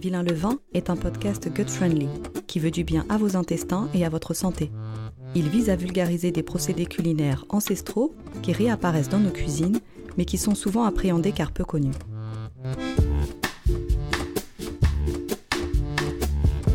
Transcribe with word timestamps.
Vilain 0.00 0.22
le 0.22 0.34
vin 0.34 0.58
est 0.74 0.90
un 0.90 0.96
podcast 0.96 1.48
gut-friendly 1.52 2.08
qui 2.46 2.58
veut 2.58 2.70
du 2.70 2.84
bien 2.84 3.04
à 3.08 3.18
vos 3.18 3.36
intestins 3.36 3.88
et 3.94 4.04
à 4.04 4.08
votre 4.08 4.34
santé. 4.34 4.70
Il 5.34 5.48
vise 5.48 5.70
à 5.70 5.76
vulgariser 5.76 6.32
des 6.32 6.42
procédés 6.42 6.86
culinaires 6.86 7.44
ancestraux 7.48 8.14
qui 8.42 8.52
réapparaissent 8.52 9.08
dans 9.08 9.20
nos 9.20 9.30
cuisines 9.30 9.80
mais 10.18 10.24
qui 10.24 10.38
sont 10.38 10.54
souvent 10.54 10.84
appréhendés 10.84 11.32
car 11.32 11.52
peu 11.52 11.64
connus. 11.64 11.94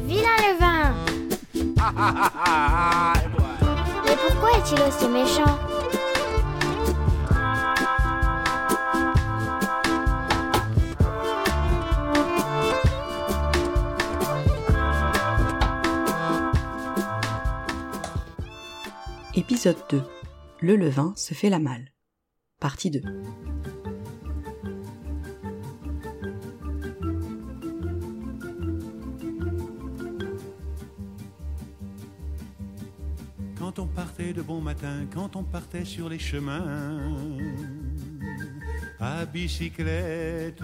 Vilain 0.08 0.38
le 0.40 0.60
vin 0.60 0.96
Mais 4.06 4.16
pourquoi 4.28 4.52
est-il 4.58 4.80
aussi 4.88 5.08
méchant? 5.10 5.77
Épisode 19.58 19.84
2. 19.90 20.04
Le 20.62 20.76
levain 20.76 21.14
se 21.16 21.34
fait 21.34 21.50
la 21.50 21.58
malle. 21.58 21.92
Partie 22.60 22.92
2. 22.92 23.02
Quand 33.58 33.80
on 33.80 33.88
partait 33.88 34.32
de 34.32 34.44
bon 34.44 34.62
matin, 34.62 35.08
quand 35.12 35.36
on 35.36 35.44
partait 35.44 35.86
sur 35.86 36.08
les 36.08 36.20
chemins, 36.20 37.18
à 39.00 39.26
bicyclette. 39.26 40.62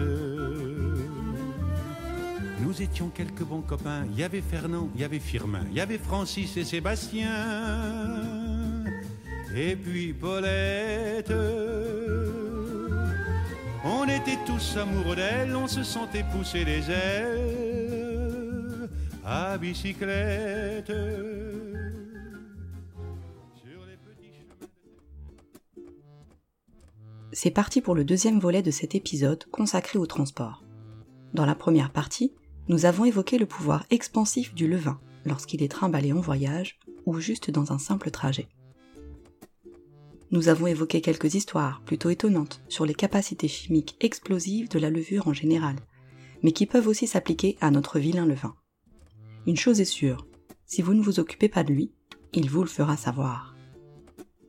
Nous 2.60 2.80
étions 2.80 3.08
quelques 3.08 3.42
bons 3.42 3.62
copains. 3.62 4.06
Il 4.12 4.20
y 4.20 4.22
avait 4.22 4.40
Fernand, 4.40 4.88
il 4.94 5.00
y 5.00 5.04
avait 5.04 5.18
Firmin, 5.18 5.64
il 5.72 5.76
y 5.76 5.80
avait 5.80 5.98
Francis 5.98 6.56
et 6.56 6.62
Sébastien. 6.62 8.43
Et 9.56 9.76
puis 9.76 10.12
Paulette. 10.12 11.32
On 13.84 14.04
était 14.04 14.38
tous 14.46 14.76
amoureux 14.76 15.14
d'elle, 15.14 15.54
on 15.54 15.68
se 15.68 15.82
sentait 15.84 16.24
pousser 16.32 16.64
les 16.64 16.90
ailes 16.90 18.88
à 19.24 19.56
bicyclette. 19.58 20.92
C'est 27.32 27.50
parti 27.50 27.80
pour 27.80 27.94
le 27.94 28.04
deuxième 28.04 28.38
volet 28.38 28.62
de 28.62 28.70
cet 28.70 28.94
épisode 28.94 29.44
consacré 29.50 29.98
au 29.98 30.06
transport. 30.06 30.62
Dans 31.32 31.46
la 31.46 31.54
première 31.54 31.90
partie, 31.90 32.32
nous 32.68 32.86
avons 32.86 33.04
évoqué 33.04 33.38
le 33.38 33.46
pouvoir 33.46 33.84
expansif 33.90 34.54
du 34.54 34.66
levain 34.68 35.00
lorsqu'il 35.24 35.62
est 35.62 35.70
trimballé 35.70 36.12
en 36.12 36.20
voyage 36.20 36.78
ou 37.06 37.18
juste 37.20 37.50
dans 37.50 37.72
un 37.72 37.78
simple 37.78 38.10
trajet. 38.10 38.48
Nous 40.34 40.48
avons 40.48 40.66
évoqué 40.66 41.00
quelques 41.00 41.36
histoires 41.36 41.80
plutôt 41.82 42.10
étonnantes 42.10 42.60
sur 42.68 42.84
les 42.84 42.94
capacités 42.94 43.46
chimiques 43.46 43.96
explosives 44.00 44.68
de 44.68 44.80
la 44.80 44.90
levure 44.90 45.28
en 45.28 45.32
général, 45.32 45.76
mais 46.42 46.50
qui 46.50 46.66
peuvent 46.66 46.88
aussi 46.88 47.06
s'appliquer 47.06 47.56
à 47.60 47.70
notre 47.70 48.00
vilain 48.00 48.26
levain. 48.26 48.56
Une 49.46 49.56
chose 49.56 49.80
est 49.80 49.84
sûre, 49.84 50.26
si 50.66 50.82
vous 50.82 50.92
ne 50.92 51.02
vous 51.02 51.20
occupez 51.20 51.48
pas 51.48 51.62
de 51.62 51.72
lui, 51.72 51.92
il 52.32 52.50
vous 52.50 52.62
le 52.62 52.68
fera 52.68 52.96
savoir. 52.96 53.54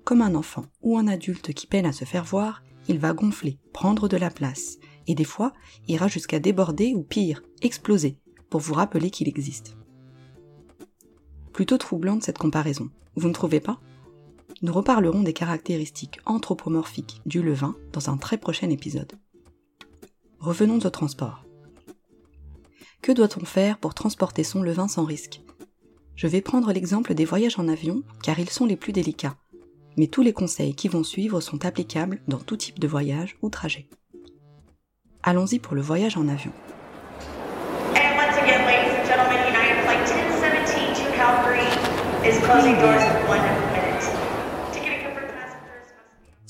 Comme 0.03 0.23
un 0.23 0.33
enfant 0.33 0.66
ou 0.81 0.97
un 0.97 1.08
adulte 1.08 1.53
qui 1.53 1.67
peine 1.67 1.86
à 1.86 1.91
se 1.91 2.03
faire 2.03 2.25
voir, 2.25 2.63
il 2.88 2.97
va 2.97 3.13
gonfler, 3.13 3.59
prendre 3.72 4.08
de 4.08 4.17
la 4.17 4.31
place, 4.31 4.80
et 5.06 5.13
des 5.13 5.23
fois 5.23 5.53
ira 5.88 6.08
jusqu'à 6.08 6.39
déborder 6.39 6.95
ou 6.95 7.03
pire, 7.03 7.44
exploser, 7.61 8.17
pour 8.50 8.59
vous 8.59 8.73
rappeler 8.73 9.11
qu'il 9.11 9.28
existe. 9.28 9.78
Plutôt 11.53 11.78
troublante 11.78 12.23
cette 12.23 12.39
comparaison, 12.39 12.89
vous 13.16 13.28
ne 13.28 13.33
trouvez 13.33 13.59
pas? 13.59 13.80
Nous 14.66 14.74
reparlerons 14.74 15.22
des 15.22 15.31
caractéristiques 15.31 16.20
anthropomorphiques 16.26 17.22
du 17.28 17.44
levain 17.44 17.76
dans 17.94 18.09
un 18.09 18.18
très 18.18 18.40
prochain 18.40 18.68
épisode. 18.72 19.12
Revenons 20.40 20.80
au 20.80 20.90
transport. 20.90 21.46
Que 23.04 23.12
doit-on 23.12 23.46
faire 23.46 23.78
pour 23.78 23.94
transporter 23.94 24.44
son 24.44 24.64
levain 24.64 24.88
sans 24.88 25.06
risque? 25.06 25.42
Je 26.16 26.25
vais 26.25 26.42
prendre 26.42 26.74
l'exemple 26.74 27.14
des 27.14 27.25
voyages 27.25 27.59
en 27.59 27.68
avion 27.68 28.02
car 28.24 28.40
ils 28.40 28.50
sont 28.50 28.66
les 28.66 28.75
plus 28.75 28.92
délicats 28.92 29.38
mais 29.98 30.08
tous 30.08 30.24
les 30.24 30.34
conseils 30.34 30.74
qui 30.74 30.88
vont 30.88 31.04
suivre 31.04 31.42
sont 31.42 31.64
applicables 31.64 32.20
dans 32.28 32.40
tout 32.40 32.58
type 32.58 32.80
de 32.80 32.88
voyage 32.88 33.38
ou 33.44 33.52
trajet. 33.52 33.88
Allons-y 35.22 35.59
pour 35.59 35.75
le 35.75 35.81
voyage 35.81 36.18
en 36.18 36.28
avion. 36.28 36.52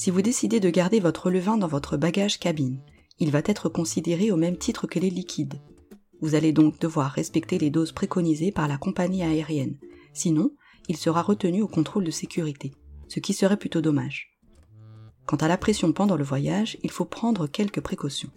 Si 0.05 0.11
vous 0.11 0.21
décidez 0.21 0.59
de 0.59 0.69
garder 0.69 0.99
votre 0.99 1.31
levain 1.31 1.57
dans 1.57 1.65
votre 1.65 1.97
bagage 1.97 2.37
cabine, 2.37 2.79
il 3.17 3.31
va 3.31 3.41
être 3.43 3.69
considéré 3.69 4.31
au 4.31 4.37
même 4.37 4.55
titre 4.55 4.85
que 4.85 4.99
les 4.99 5.09
liquides. 5.09 5.59
Vous 6.21 6.35
allez 6.35 6.51
donc 6.51 6.77
devoir 6.77 7.09
respecter 7.09 7.57
les 7.57 7.71
doses 7.71 7.91
préconisées 7.91 8.51
par 8.51 8.67
la 8.67 8.77
compagnie 8.77 9.23
aérienne, 9.23 9.79
sinon 10.13 10.51
il 10.87 10.95
sera 10.95 11.23
retenu 11.23 11.63
au 11.63 11.67
contrôle 11.67 12.03
de 12.03 12.11
sécurité, 12.11 12.71
ce 13.07 13.19
qui 13.19 13.33
serait 13.33 13.57
plutôt 13.57 13.81
dommage. 13.81 14.37
Quant 15.25 15.37
à 15.37 15.47
la 15.47 15.57
pression 15.57 15.91
pendant 15.91 16.17
le 16.17 16.23
voyage, 16.23 16.77
il 16.83 16.91
faut 16.91 17.05
prendre 17.05 17.47
quelques 17.47 17.81
précautions. 17.81 18.29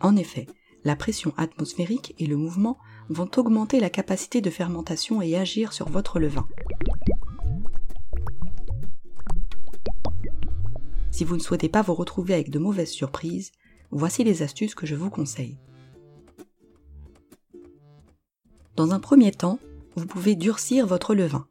En 0.00 0.14
effet, 0.14 0.46
la 0.84 0.94
pression 0.94 1.34
atmosphérique 1.36 2.14
et 2.20 2.26
le 2.26 2.36
mouvement 2.36 2.78
vont 3.08 3.28
augmenter 3.36 3.80
la 3.80 3.90
capacité 3.90 4.40
de 4.40 4.48
fermentation 4.48 5.22
et 5.22 5.36
agir 5.36 5.72
sur 5.72 5.88
votre 5.88 6.20
levain. 6.20 6.46
Si 11.18 11.24
vous 11.24 11.34
ne 11.34 11.40
souhaitez 11.40 11.68
pas 11.68 11.82
vous 11.82 11.94
retrouver 11.94 12.34
avec 12.34 12.48
de 12.48 12.60
mauvaises 12.60 12.92
surprises, 12.92 13.50
voici 13.90 14.22
les 14.22 14.42
astuces 14.42 14.76
que 14.76 14.86
je 14.86 14.94
vous 14.94 15.10
conseille. 15.10 15.58
Dans 18.76 18.92
un 18.92 19.00
premier 19.00 19.32
temps, 19.32 19.58
vous 19.96 20.06
pouvez 20.06 20.36
durcir 20.36 20.86
votre 20.86 21.16
levain. 21.16 21.48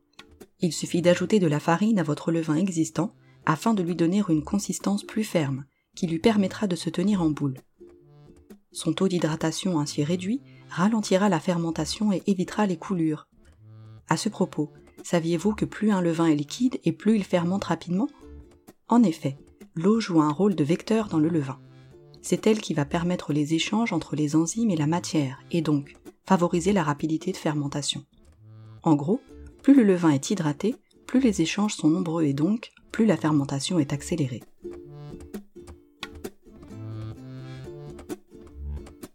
Il 0.61 0.71
suffit 0.71 1.01
d'ajouter 1.01 1.39
de 1.39 1.47
la 1.47 1.59
farine 1.59 1.99
à 1.99 2.03
votre 2.03 2.31
levain 2.31 2.55
existant 2.55 3.13
afin 3.45 3.73
de 3.73 3.83
lui 3.83 3.93
donner 3.93 4.23
une 4.29 4.41
consistance 4.41 5.03
plus 5.03 5.25
ferme, 5.25 5.65
qui 5.97 6.07
lui 6.07 6.19
permettra 6.19 6.67
de 6.67 6.77
se 6.77 6.89
tenir 6.89 7.21
en 7.21 7.29
boule. 7.29 7.57
Son 8.71 8.93
taux 8.93 9.09
d'hydratation 9.09 9.81
ainsi 9.81 10.01
réduit 10.01 10.39
ralentira 10.69 11.27
la 11.27 11.41
fermentation 11.41 12.13
et 12.13 12.23
évitera 12.25 12.67
les 12.67 12.77
coulures. 12.77 13.27
À 14.07 14.15
ce 14.15 14.29
propos, 14.29 14.71
saviez-vous 15.03 15.55
que 15.55 15.65
plus 15.65 15.91
un 15.91 15.99
levain 15.99 16.27
est 16.27 16.35
liquide 16.35 16.79
et 16.85 16.93
plus 16.93 17.17
il 17.17 17.25
fermente 17.25 17.65
rapidement? 17.65 18.07
En 18.87 19.03
effet, 19.03 19.37
l'eau 19.77 19.99
joue 19.99 20.21
un 20.21 20.31
rôle 20.31 20.55
de 20.55 20.63
vecteur 20.63 21.07
dans 21.07 21.19
le 21.19 21.29
levain. 21.29 21.59
C'est 22.21 22.47
elle 22.47 22.59
qui 22.59 22.73
va 22.73 22.83
permettre 22.83 23.31
les 23.31 23.53
échanges 23.53 23.93
entre 23.93 24.15
les 24.15 24.35
enzymes 24.35 24.71
et 24.71 24.75
la 24.75 24.87
matière, 24.87 25.39
et 25.51 25.61
donc 25.61 25.95
favoriser 26.25 26.73
la 26.73 26.83
rapidité 26.83 27.31
de 27.31 27.37
fermentation. 27.37 28.03
En 28.83 28.95
gros, 28.95 29.21
plus 29.61 29.75
le 29.75 29.83
levain 29.83 30.09
est 30.09 30.29
hydraté, 30.29 30.75
plus 31.05 31.19
les 31.19 31.41
échanges 31.41 31.75
sont 31.75 31.89
nombreux 31.89 32.23
et 32.23 32.33
donc 32.33 32.71
plus 32.91 33.05
la 33.05 33.17
fermentation 33.17 33.79
est 33.79 33.93
accélérée. 33.93 34.43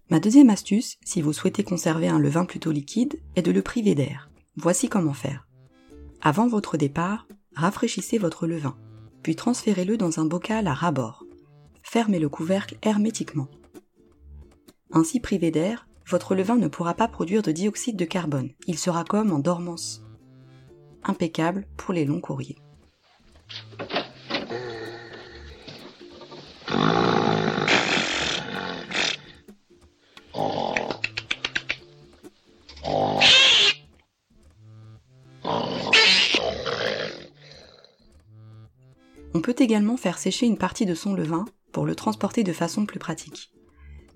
Ma 0.08 0.20
deuxième 0.20 0.50
astuce, 0.50 0.98
si 1.04 1.22
vous 1.22 1.32
souhaitez 1.32 1.64
conserver 1.64 2.08
un 2.08 2.18
levain 2.18 2.44
plutôt 2.44 2.70
liquide, 2.70 3.18
est 3.34 3.42
de 3.42 3.50
le 3.50 3.62
priver 3.62 3.94
d'air. 3.94 4.30
Voici 4.56 4.88
comment 4.88 5.14
faire. 5.14 5.48
Avant 6.20 6.46
votre 6.46 6.76
départ, 6.76 7.26
rafraîchissez 7.54 8.18
votre 8.18 8.46
levain, 8.46 8.76
puis 9.22 9.36
transférez-le 9.36 9.96
dans 9.96 10.20
un 10.20 10.24
bocal 10.24 10.66
à 10.66 10.74
ras-bord. 10.74 11.24
Fermez 11.82 12.18
le 12.18 12.28
couvercle 12.28 12.76
hermétiquement. 12.82 13.48
Ainsi 14.92 15.20
privé 15.20 15.50
d'air, 15.50 15.86
votre 16.06 16.34
levain 16.34 16.56
ne 16.56 16.68
pourra 16.68 16.94
pas 16.94 17.08
produire 17.08 17.42
de 17.42 17.52
dioxyde 17.52 17.96
de 17.96 18.04
carbone, 18.04 18.50
il 18.66 18.78
sera 18.78 19.04
comme 19.04 19.32
en 19.32 19.38
dormance. 19.38 20.02
Impeccable 21.04 21.66
pour 21.76 21.94
les 21.94 22.04
longs 22.04 22.20
courriers. 22.20 22.58
Peut 39.52 39.62
également 39.62 39.96
faire 39.96 40.18
sécher 40.18 40.46
une 40.46 40.56
partie 40.56 40.86
de 40.86 40.94
son 40.94 41.14
levain 41.14 41.44
pour 41.72 41.84
le 41.84 41.94
transporter 41.94 42.42
de 42.42 42.52
façon 42.52 42.86
plus 42.86 42.98
pratique. 42.98 43.52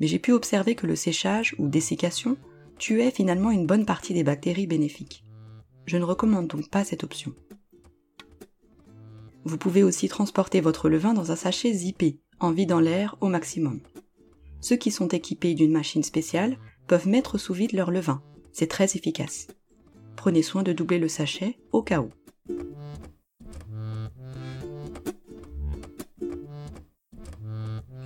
Mais 0.01 0.07
j'ai 0.07 0.19
pu 0.19 0.33
observer 0.33 0.75
que 0.75 0.87
le 0.87 0.97
séchage 0.97 1.55
ou 1.59 1.69
dessiccation 1.69 2.37
tuait 2.79 3.11
finalement 3.11 3.51
une 3.51 3.67
bonne 3.67 3.87
partie 3.87 4.15
des 4.15 4.25
bactéries 4.25 4.67
bénéfiques. 4.67 5.25
Je 5.87 5.97
ne 5.97 6.05
recommande 6.05 6.47
donc 6.47 6.71
pas 6.71 6.85
cette 6.85 7.05
option. 7.05 7.35
Vous 9.45 9.59
pouvez 9.59 9.83
aussi 9.83 10.09
transporter 10.09 10.61
votre 10.61 10.89
levain 10.89 11.15
dans 11.15 11.33
un 11.33 11.37
sachet 11.37 11.73
zippé, 11.73 12.19
en 12.41 12.51
vidant 12.51 12.81
l'air 12.81 13.17
au 13.21 13.29
maximum. 13.29 13.81
Ceux 14.61 14.77
qui 14.77 14.91
sont 14.91 15.09
équipés 15.09 15.55
d'une 15.55 15.73
machine 15.73 16.03
spéciale 16.03 16.59
peuvent 16.87 17.09
mettre 17.09 17.39
sous 17.39 17.55
vide 17.55 17.73
leur 17.73 17.91
levain. 17.91 18.23
C'est 18.53 18.69
très 18.69 18.97
efficace. 18.97 19.49
Prenez 20.17 20.43
soin 20.43 20.63
de 20.63 20.73
doubler 20.73 20.99
le 20.99 21.09
sachet 21.09 21.59
au 21.73 21.83
cas 21.83 22.01
où. 22.01 22.11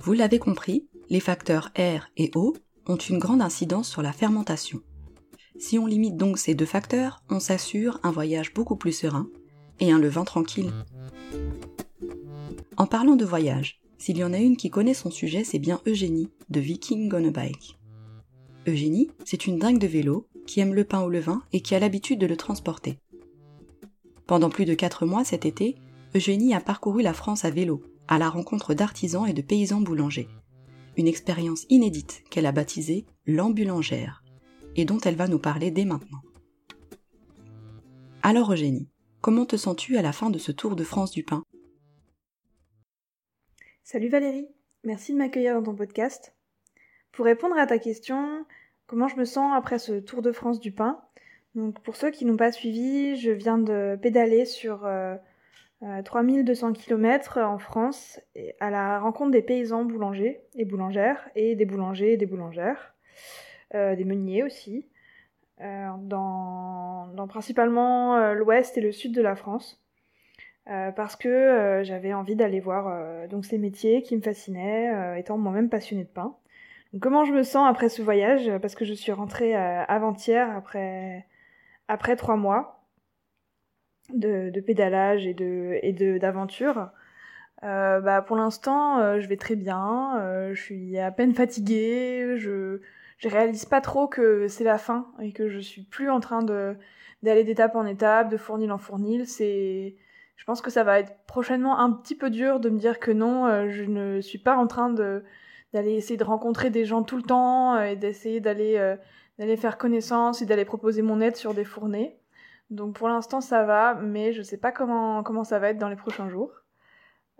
Vous 0.03 0.13
l'avez 0.13 0.39
compris, 0.39 0.87
les 1.11 1.19
facteurs 1.19 1.69
R 1.77 2.07
et 2.17 2.31
O 2.33 2.55
ont 2.87 2.95
une 2.95 3.19
grande 3.19 3.41
incidence 3.41 3.87
sur 3.87 4.01
la 4.01 4.11
fermentation. 4.11 4.81
Si 5.59 5.77
on 5.77 5.85
limite 5.85 6.17
donc 6.17 6.39
ces 6.39 6.55
deux 6.55 6.65
facteurs, 6.65 7.21
on 7.29 7.39
s'assure 7.39 7.99
un 8.01 8.09
voyage 8.09 8.51
beaucoup 8.51 8.75
plus 8.75 8.93
serein 8.93 9.29
et 9.79 9.91
un 9.91 9.99
levain 9.99 10.23
tranquille. 10.23 10.71
En 12.77 12.87
parlant 12.87 13.15
de 13.15 13.25
voyage, 13.25 13.79
s'il 13.99 14.17
y 14.17 14.23
en 14.23 14.33
a 14.33 14.39
une 14.39 14.57
qui 14.57 14.71
connaît 14.71 14.95
son 14.95 15.11
sujet, 15.11 15.43
c'est 15.43 15.59
bien 15.59 15.79
Eugénie, 15.85 16.29
de 16.49 16.59
Viking 16.59 17.11
on 17.13 17.27
a 17.27 17.29
Bike. 17.29 17.77
Eugénie, 18.67 19.11
c'est 19.23 19.45
une 19.45 19.59
dingue 19.59 19.77
de 19.77 19.85
vélo, 19.85 20.25
qui 20.47 20.61
aime 20.61 20.73
le 20.73 20.83
pain 20.83 21.01
au 21.01 21.09
levain 21.09 21.43
et 21.53 21.61
qui 21.61 21.75
a 21.75 21.79
l'habitude 21.79 22.19
de 22.19 22.25
le 22.25 22.37
transporter. 22.37 22.97
Pendant 24.25 24.49
plus 24.49 24.65
de 24.65 24.73
4 24.73 25.05
mois 25.05 25.23
cet 25.23 25.45
été, 25.45 25.75
Eugénie 26.15 26.55
a 26.55 26.59
parcouru 26.59 27.03
la 27.03 27.13
France 27.13 27.45
à 27.45 27.51
vélo, 27.51 27.83
à 28.07 28.17
la 28.17 28.29
rencontre 28.29 28.73
d'artisans 28.73 29.27
et 29.27 29.33
de 29.33 29.41
paysans 29.41 29.81
boulangers. 29.81 30.27
Une 30.97 31.07
expérience 31.07 31.65
inédite 31.69 32.23
qu'elle 32.29 32.45
a 32.45 32.51
baptisée 32.51 33.05
l'ambulangère, 33.25 34.23
et 34.75 34.85
dont 34.85 34.99
elle 34.99 35.15
va 35.15 35.27
nous 35.27 35.39
parler 35.39 35.71
dès 35.71 35.85
maintenant. 35.85 36.21
Alors 38.23 38.51
Eugénie, 38.51 38.89
comment 39.21 39.45
te 39.45 39.55
sens-tu 39.55 39.97
à 39.97 40.01
la 40.01 40.11
fin 40.11 40.29
de 40.29 40.37
ce 40.37 40.51
tour 40.51 40.75
de 40.75 40.83
France 40.83 41.11
du 41.11 41.23
pain? 41.23 41.43
Salut 43.83 44.09
Valérie, 44.09 44.47
merci 44.83 45.13
de 45.13 45.17
m'accueillir 45.17 45.55
dans 45.55 45.63
ton 45.63 45.75
podcast. 45.75 46.35
Pour 47.11 47.25
répondre 47.25 47.57
à 47.57 47.67
ta 47.67 47.77
question, 47.77 48.45
comment 48.87 49.07
je 49.07 49.17
me 49.17 49.25
sens 49.25 49.53
après 49.55 49.79
ce 49.79 49.99
tour 49.99 50.21
de 50.21 50.31
France 50.31 50.59
du 50.59 50.71
pain? 50.71 51.01
Donc 51.55 51.81
pour 51.81 51.95
ceux 51.95 52.11
qui 52.11 52.25
n'ont 52.25 52.37
pas 52.37 52.51
suivi, 52.51 53.17
je 53.17 53.31
viens 53.31 53.57
de 53.57 53.97
pédaler 54.01 54.45
sur 54.45 54.85
euh, 54.85 55.15
3200 56.05 56.69
euh, 56.69 56.73
km 56.73 57.39
en 57.39 57.57
France 57.57 58.19
à 58.59 58.69
la 58.69 58.99
rencontre 58.99 59.31
des 59.31 59.41
paysans 59.41 59.83
boulangers 59.83 60.41
et 60.55 60.65
boulangères 60.65 61.29
et 61.35 61.55
des 61.55 61.65
boulangers 61.65 62.13
et 62.13 62.17
des 62.17 62.27
boulangères, 62.27 62.93
euh, 63.73 63.95
des 63.95 64.05
meuniers 64.05 64.43
aussi, 64.43 64.87
euh, 65.61 65.89
dans, 66.01 67.09
principalement 67.27 68.33
l'ouest 68.33 68.77
et 68.77 68.81
le 68.81 68.91
sud 68.91 69.13
de 69.13 69.21
la 69.21 69.35
France. 69.35 69.81
parce 70.65 71.15
que 71.15 71.81
j'avais 71.83 72.13
envie 72.13 72.35
d'aller 72.35 72.59
voir 72.59 73.27
donc 73.27 73.45
ces 73.45 73.57
métiers 73.57 74.01
qui 74.03 74.15
me 74.15 74.21
fascinaient, 74.21 75.19
étant 75.19 75.37
moi-même 75.37 75.69
passionnée 75.69 76.03
de 76.03 76.09
pain. 76.09 76.35
comment 76.99 77.25
je 77.25 77.33
me 77.33 77.43
sens 77.43 77.67
après 77.69 77.89
ce 77.89 78.01
voyage? 78.01 78.51
Parce 78.61 78.75
que 78.75 78.85
je 78.85 78.93
suis 78.93 79.11
rentrée 79.11 79.55
avant-hier 79.55 80.49
après 80.55 81.25
après 81.87 82.15
trois 82.15 82.37
mois 82.37 82.80
de, 84.13 84.59
pédalage 84.61 85.25
et 85.25 85.33
de 85.33 85.79
et 85.81 85.93
de 85.93 86.17
d'aventure. 86.17 86.89
Euh, 87.63 87.99
bah 88.01 88.21
pour 88.21 88.37
l'instant, 88.37 88.99
euh, 88.99 89.19
je 89.19 89.27
vais 89.27 89.37
très 89.37 89.55
bien. 89.55 90.17
Euh, 90.19 90.53
je 90.53 90.61
suis 90.61 90.97
à 90.99 91.11
peine 91.11 91.33
fatiguée. 91.33 92.35
Je 92.37 92.79
je 93.17 93.29
réalise 93.29 93.65
pas 93.65 93.81
trop 93.81 94.07
que 94.07 94.47
c'est 94.47 94.63
la 94.63 94.77
fin 94.77 95.11
et 95.21 95.31
que 95.31 95.47
je 95.49 95.59
suis 95.59 95.83
plus 95.83 96.09
en 96.09 96.19
train 96.19 96.43
de 96.43 96.75
d'aller 97.23 97.43
d'étape 97.43 97.75
en 97.75 97.85
étape, 97.85 98.29
de 98.29 98.37
fournil 98.37 98.71
en 98.71 98.77
fournil. 98.77 99.27
C'est 99.27 99.95
je 100.37 100.45
pense 100.45 100.61
que 100.61 100.71
ça 100.71 100.83
va 100.83 100.99
être 100.99 101.13
prochainement 101.27 101.79
un 101.79 101.91
petit 101.91 102.15
peu 102.15 102.29
dur 102.31 102.59
de 102.59 102.69
me 102.69 102.79
dire 102.79 102.99
que 102.99 103.11
non, 103.11 103.69
je 103.69 103.83
ne 103.83 104.21
suis 104.21 104.39
pas 104.39 104.55
en 104.57 104.67
train 104.67 104.89
de 104.89 105.23
d'aller 105.73 105.93
essayer 105.93 106.17
de 106.17 106.23
rencontrer 106.23 106.69
des 106.71 106.85
gens 106.85 107.03
tout 107.03 107.17
le 107.17 107.23
temps 107.23 107.79
et 107.81 107.95
d'essayer 107.95 108.39
d'aller 108.41 108.95
d'aller 109.39 109.57
faire 109.57 109.77
connaissance 109.77 110.41
et 110.41 110.45
d'aller 110.45 110.65
proposer 110.65 111.01
mon 111.01 111.21
aide 111.21 111.35
sur 111.35 111.53
des 111.53 111.65
fournées. 111.65 112.20
Donc 112.71 112.95
pour 112.95 113.09
l'instant 113.09 113.41
ça 113.41 113.63
va, 113.63 113.95
mais 113.95 114.31
je 114.31 114.41
sais 114.41 114.57
pas 114.57 114.71
comment, 114.71 115.43
ça 115.43 115.59
va 115.59 115.69
être 115.69 115.77
dans 115.77 115.89
les 115.89 115.97
prochains 115.97 116.29
jours. 116.29 116.51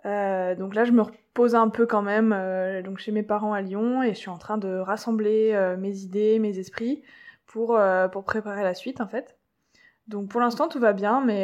Euh, 0.05 0.55
donc 0.55 0.75
là 0.75 0.83
je 0.83 0.91
me 0.91 1.01
repose 1.01 1.55
un 1.55 1.69
peu 1.69 1.85
quand 1.85 2.01
même 2.01 2.33
euh, 2.33 2.83
chez 2.97 3.11
mes 3.11 3.23
parents 3.23 3.53
à 3.53 3.61
Lyon 3.61 4.03
et 4.03 4.09
je 4.09 4.17
suis 4.19 4.29
en 4.29 4.37
train 4.37 4.57
de 4.57 4.77
rassembler 4.77 5.51
euh, 5.53 5.77
mes 5.77 5.99
idées, 5.99 6.39
mes 6.39 6.59
esprits 6.59 7.01
pour, 7.45 7.79
pour 8.11 8.23
préparer 8.25 8.63
la 8.63 8.73
suite 8.73 8.99
en 8.99 9.07
fait. 9.07 9.37
Donc 10.07 10.27
pour 10.29 10.41
l'instant 10.41 10.67
tout 10.67 10.79
va 10.79 10.91
bien, 10.91 11.21
mais 11.21 11.43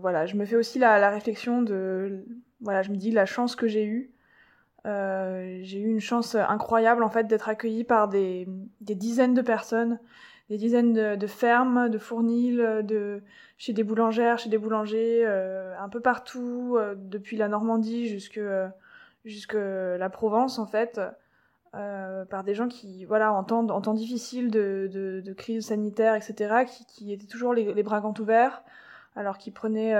voilà, 0.00 0.26
je 0.26 0.34
me 0.36 0.44
fais 0.44 0.56
aussi 0.56 0.78
la, 0.80 0.98
la, 0.98 1.10
réflexion 1.10 1.62
de 1.62 2.24
voilà, 2.60 2.82
je 2.82 2.90
me 2.90 2.96
dis 2.96 3.12
la 3.12 3.26
chance 3.26 3.54
que 3.54 3.68
j'ai 3.68 3.84
eue. 3.84 4.12
j'ai 4.84 5.78
eu 5.78 5.88
une 5.88 6.00
chance 6.00 6.34
incroyable 6.34 7.04
en 7.04 7.10
fait 7.10 7.28
d'être 7.28 7.48
accueillie 7.48 7.84
par 7.84 8.08
des, 8.08 8.48
des 8.80 8.96
dizaines 8.96 9.34
de 9.34 9.42
personnes 9.42 10.00
des 10.48 10.58
dizaines 10.58 11.16
de, 11.16 11.26
fermes, 11.26 11.88
de 11.88 11.98
fournils, 11.98 12.56
de, 12.56 13.22
chez 13.58 13.72
des 13.72 13.82
boulangères, 13.82 14.38
chez 14.38 14.48
des 14.48 14.58
boulangers, 14.58 15.22
euh, 15.24 15.76
un 15.78 15.88
peu 15.88 16.00
partout, 16.00 16.76
euh, 16.76 16.94
depuis 16.96 17.36
la 17.36 17.48
Normandie 17.48 18.06
jusque, 18.06 18.40
jusque 19.24 19.54
la 19.54 20.10
Provence 20.10 20.58
en 20.58 20.66
fait, 20.66 21.00
euh, 21.74 22.24
par 22.26 22.44
des 22.44 22.54
gens 22.54 22.68
qui, 22.68 23.04
voilà, 23.04 23.32
en 23.32 23.42
temps, 23.42 23.68
en 23.68 23.80
temps 23.80 23.94
difficile 23.94 24.50
de, 24.50 25.34
crise 25.36 25.66
sanitaire, 25.66 26.14
etc., 26.14 26.64
qui, 26.66 26.86
qui 26.86 27.12
étaient 27.12 27.26
toujours 27.26 27.52
les, 27.52 27.74
les 27.74 27.82
bras 27.82 28.00
grands 28.00 28.14
ouverts, 28.18 28.62
alors 29.16 29.38
qui 29.38 29.50
prenaient, 29.50 29.94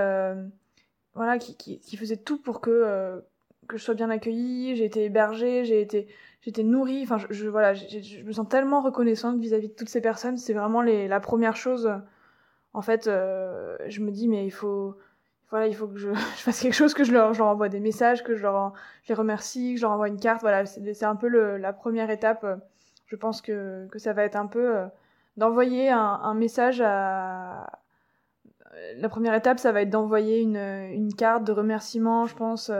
voilà, 1.13 1.39
qui, 1.39 1.57
qui, 1.57 1.79
qui 1.79 1.97
faisaient 1.97 2.17
tout 2.17 2.41
pour 2.41 2.61
que 2.61 3.21
que 3.67 3.77
je 3.77 3.83
sois 3.83 3.93
bien 3.93 4.09
accueillie, 4.09 4.75
j'ai 4.75 4.85
été 4.85 5.05
hébergée, 5.05 5.65
j'ai 5.65 5.81
été 5.81 6.07
j'étais 6.41 6.63
nourrie. 6.63 7.03
Enfin, 7.03 7.17
je, 7.29 7.47
voilà, 7.47 7.73
je 7.73 8.23
me 8.23 8.31
sens 8.31 8.47
tellement 8.47 8.81
reconnaissante 8.81 9.37
vis-à-vis 9.39 9.69
de 9.69 9.73
toutes 9.73 9.89
ces 9.89 10.01
personnes. 10.01 10.37
C'est 10.37 10.53
vraiment 10.53 10.81
la 10.81 11.19
première 11.19 11.55
chose. 11.55 11.91
En 12.73 12.81
fait, 12.81 13.07
euh, 13.07 13.75
je 13.87 14.01
me 14.01 14.11
dis, 14.11 14.27
mais 14.27 14.45
il 14.45 14.51
faut, 14.51 14.97
voilà, 15.49 15.67
il 15.67 15.75
faut 15.75 15.87
que 15.87 15.97
je, 15.97 16.13
fasse 16.13 16.61
quelque 16.61 16.73
chose, 16.73 16.93
que 16.93 17.03
je 17.03 17.11
leur, 17.11 17.39
envoie 17.41 17.69
des 17.69 17.79
messages, 17.79 18.23
que 18.23 18.35
je 18.35 18.43
leur, 18.43 18.73
je 19.03 19.09
les 19.09 19.15
remercie, 19.15 19.73
que 19.73 19.79
je 19.79 19.85
leur 19.85 19.91
envoie 19.91 20.07
une 20.07 20.19
carte. 20.19 20.41
Voilà, 20.41 20.65
c'est 20.65 21.03
un 21.03 21.15
peu 21.15 21.27
la 21.57 21.73
première 21.73 22.09
étape. 22.09 22.45
Je 23.07 23.15
pense 23.15 23.41
que, 23.41 23.87
ça 23.97 24.13
va 24.13 24.23
être 24.23 24.35
un 24.35 24.47
peu 24.47 24.77
euh, 24.77 24.85
d'envoyer 25.37 25.89
un, 25.89 26.33
message 26.33 26.81
à. 26.81 27.81
La 28.97 29.09
première 29.09 29.33
étape, 29.33 29.59
ça 29.59 29.71
va 29.71 29.81
être 29.81 29.89
d'envoyer 29.89 30.39
une, 30.39 30.55
une 30.55 31.11
carte 31.13 31.43
de 31.43 31.51
remerciement, 31.51 32.27
je 32.27 32.35
pense, 32.35 32.71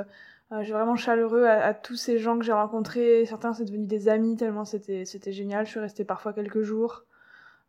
euh, 0.53 0.63
j'ai 0.63 0.71
vraiment 0.73 0.95
chaleureux 0.95 1.45
à, 1.45 1.73
tous 1.73 1.97
ces 1.97 2.19
gens 2.19 2.39
que 2.39 2.45
j'ai 2.45 2.53
rencontrés. 2.53 3.25
Certains, 3.25 3.53
c'est 3.53 3.65
devenu 3.65 3.85
des 3.85 4.07
amis 4.07 4.37
tellement 4.37 4.63
c'était, 4.63 5.03
c'était 5.05 5.33
génial. 5.33 5.65
Je 5.65 5.71
suis 5.71 5.79
restée 5.79 6.05
parfois 6.05 6.33
quelques 6.33 6.61
jours. 6.61 7.03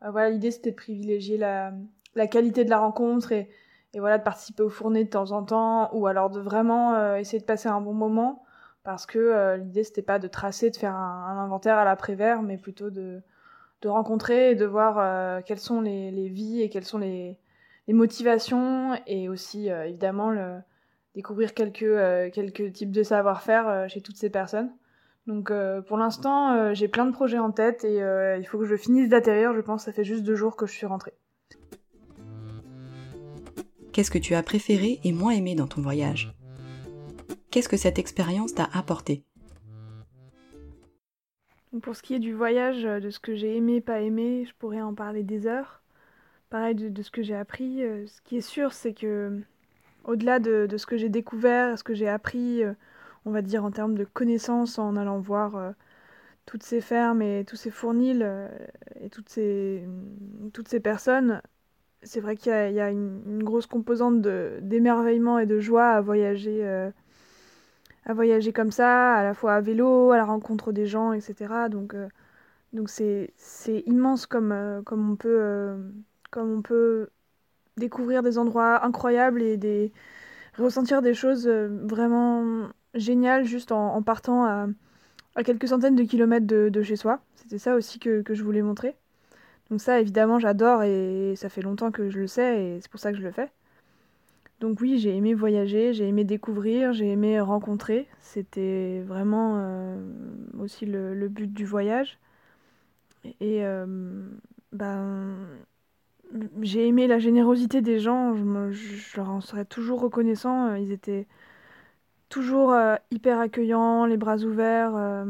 Euh, 0.05 0.11
voilà, 0.11 0.31
l'idée, 0.31 0.53
c'était 0.53 0.71
de 0.71 0.77
privilégier 0.77 1.39
la, 1.39 1.73
la 2.15 2.27
qualité 2.29 2.65
de 2.65 2.71
la 2.71 2.79
rencontre 2.79 3.33
et, 3.33 3.49
et 3.95 4.01
voilà, 4.01 4.19
de 4.19 4.23
participer 4.23 4.63
au 4.63 4.69
fournées 4.69 5.05
de 5.05 5.11
temps 5.11 5.33
en 5.33 5.43
temps 5.43 5.91
ou 5.93 6.07
alors 6.07 6.31
de 6.31 6.41
vraiment 6.41 6.95
euh, 6.95 7.17
essayer 7.17 7.41
de 7.41 7.45
passer 7.45 7.69
un 7.69 7.81
bon 7.81 7.95
moment 7.95 8.45
parce 8.85 9.05
que 9.07 9.57
l'idée, 9.57 9.85
c'était 9.85 10.01
pas 10.01 10.19
de 10.19 10.29
tracer, 10.29 10.71
de 10.71 10.77
faire 10.77 10.95
un, 10.95 11.39
inventaire 11.45 11.77
à 11.77 11.85
l'après-vert, 11.85 12.41
mais 12.41 12.57
plutôt 12.57 12.89
de, 12.89 13.21
de 13.83 13.89
rencontrer 13.89 14.53
et 14.53 14.55
de 14.55 14.65
voir 14.65 15.43
quelles 15.45 15.59
sont 15.59 15.83
les, 15.83 16.11
les 16.11 16.29
vies 16.29 16.63
et 16.63 16.71
quelles 16.71 16.87
sont 16.87 16.97
les, 16.97 17.39
les 17.87 17.93
motivations 17.93 18.99
et 19.07 19.29
aussi, 19.29 19.69
évidemment, 19.69 20.31
le 20.31 20.61
découvrir 21.19 21.53
quelques, 21.53 21.83
euh, 21.83 22.31
quelques 22.31 22.73
types 22.73 22.93
de 22.93 23.03
savoir-faire 23.03 23.67
euh, 23.67 23.89
chez 23.89 24.01
toutes 24.01 24.17
ces 24.17 24.31
personnes. 24.31 24.71
Donc 25.27 25.51
euh, 25.51 25.83
pour 25.83 25.99
l'instant, 25.99 26.73
j'ai 26.75 26.87
plein 26.87 27.07
de 27.07 27.11
projets 27.11 27.41
en 27.41 27.51
tête 27.51 27.85
et 27.85 27.97
il 28.39 28.47
faut 28.47 28.57
que 28.57 28.65
je 28.65 28.77
finisse 28.77 29.09
d'atterrir. 29.09 29.53
Je 29.53 29.61
pense 29.61 29.85
ça 29.85 29.93
fait 29.93 30.05
juste 30.05 30.23
deux 30.23 30.37
jours 30.37 30.57
que 30.57 30.65
je 30.65 30.73
suis 30.73 30.87
rentrée. 30.87 31.13
Qu'est-ce 33.93 34.13
que 34.13 34.19
tu 34.19 34.35
as 34.37 34.43
préféré 34.45 35.01
et 35.03 35.13
moins 35.13 35.33
aimé 35.33 35.57
dans 35.57 35.67
ton 35.67 35.83
voyage? 35.83 36.33
Qu'est-ce 37.51 37.69
que 37.69 37.77
cette 37.77 37.99
expérience 37.99 38.55
t'a 38.55 38.69
apporté? 38.73 39.25
Pour 41.83 41.97
ce 41.97 42.03
qui 42.03 42.15
est 42.15 42.21
du 42.21 42.33
voyage, 42.33 42.85
de 42.85 43.11
ce 43.11 43.19
que 43.19 43.35
j'ai 43.35 43.57
aimé, 43.57 43.81
pas 43.81 44.01
aimé, 44.01 44.45
je 44.47 44.55
pourrais 44.57 44.81
en 44.81 44.95
parler 44.95 45.25
des 45.25 45.49
heures. 45.49 45.83
Pareil 46.49 46.77
de, 46.77 46.89
de 46.89 47.03
ce 47.03 47.11
que 47.11 47.23
j'ai 47.23 47.35
appris. 47.35 47.81
ce 48.07 48.23
qui 48.23 48.37
est 48.37 48.41
sûr, 48.41 48.73
c'est 48.73 48.95
que 48.95 49.43
au-delà 50.09 50.39
de, 50.41 50.67
ce 50.77 50.87
que 50.87 50.97
j'ai 50.97 51.11
découvert, 51.11 51.79
ce 51.79 51.85
que 51.85 51.95
j'ai 51.95 52.09
appris, 52.09 52.65
euh, 52.65 52.73
on 53.27 53.31
va 53.31 53.43
dire 53.43 53.65
en 53.65 53.71
termes 53.71 53.95
de 53.95 54.05
connaissances 54.05 54.79
en 54.79 54.97
allant 54.97 55.19
voir 55.21 55.57
euh, 55.57 55.71
toutes 56.47 56.63
ces 56.63 56.81
fermes 56.81 57.21
et 57.23 57.45
tous 57.47 57.57
ces 57.57 57.71
fournils 57.71 58.23
euh, 58.23 58.49
et 59.01 59.11
toutes 59.11 59.29
ces, 59.29 59.87
toutes 60.55 60.69
ces 60.69 60.81
personnes, 60.81 61.43
c'est 62.03 62.21
vrai 62.21 62.37
qu'il 62.37 62.53
y 62.53 62.81
a, 62.81 62.91
une, 62.91 63.43
grosse 63.43 63.67
composante 63.67 64.23
d'émerveillement 64.23 65.39
et 65.39 65.47
de 65.47 65.61
joie 65.61 65.91
à 65.91 66.01
voyager, 66.01 66.65
à 68.05 68.15
voyager 68.15 68.53
comme 68.53 68.71
ça, 68.71 69.15
à 69.15 69.23
la 69.25 69.35
fois 69.35 69.55
à 69.55 69.61
vélo, 69.61 70.13
à 70.13 70.17
la 70.17 70.25
rencontre 70.25 70.73
des 70.73 70.87
gens, 70.87 71.13
etc. 71.13 71.69
Donc, 71.69 71.97
donc 72.73 72.89
c'est, 72.89 73.33
immense 73.87 74.27
comme, 74.27 74.83
comme, 74.87 75.11
on 75.11 75.17
peut, 75.17 75.77
comme 76.31 76.53
on 76.59 76.63
peut 76.63 77.09
découvrir 77.79 78.23
des 78.23 78.39
endroits 78.39 78.85
incroyables 78.85 79.43
et 79.43 79.93
ressentir 80.59 81.03
des 81.03 81.15
choses 81.15 81.47
euh, 81.47 81.69
vraiment 81.85 82.69
géniales 82.95 83.45
juste 83.45 83.73
en, 83.73 84.03
partant 84.03 84.45
à, 84.45 84.67
à 85.35 85.45
quelques 85.45 85.69
centaines 85.69 85.95
de 85.95 86.03
kilomètres 86.03 86.47
de, 86.47 86.83
chez 86.83 86.97
soi. 86.97 87.21
C'était 87.35 87.59
ça 87.59 87.75
aussi 87.75 87.99
que, 87.99 88.23
je 88.29 88.43
voulais 88.43 88.63
montrer. 88.63 88.97
Donc 89.71 89.81
ça, 89.81 90.01
évidemment, 90.01 90.39
j'adore 90.39 90.83
et 90.83 91.35
ça 91.37 91.49
fait 91.49 91.63
longtemps 91.63 91.91
que 91.91 92.09
je 92.11 92.19
le 92.19 92.27
sais 92.27 92.63
et 92.63 92.81
c'est 92.81 92.91
pour 92.91 93.01
ça 93.01 93.13
que 93.13 93.19
je 93.19 93.23
le 93.23 93.31
fais. 93.31 93.51
Donc 94.61 94.81
oui, 94.81 94.99
j'ai 94.99 95.15
aimé 95.15 95.35
voyager, 95.35 95.93
j'ai 95.93 96.09
aimé 96.09 96.25
découvrir, 96.25 96.93
j'ai 96.93 97.09
aimé 97.09 97.39
rencontrer. 97.41 98.09
C'était 98.21 99.03
vraiment 99.07 99.59
euh, 99.59 99.97
aussi 100.59 100.87
le, 100.87 101.29
but 101.29 101.53
du 101.53 101.65
voyage. 101.65 102.19
Et 103.41 103.65
euh, 103.65 103.87
ben, 104.73 105.37
j'ai 106.61 106.87
aimé 106.87 107.07
la 107.07 107.19
générosité 107.19 107.81
des 107.81 107.99
gens, 107.99 108.35
je, 108.71 109.17
leur 109.17 109.31
en 109.31 109.41
serais 109.41 109.65
toujours 109.65 110.01
reconnaissant. 110.01 110.75
Ils 110.75 110.93
étaient 110.93 111.27
toujours 112.29 112.73
euh, 112.73 112.97
hyper 113.11 113.39
accueillants, 113.39 114.05
les 114.05 114.17
bras 114.17 114.39
ouverts. 114.39 115.25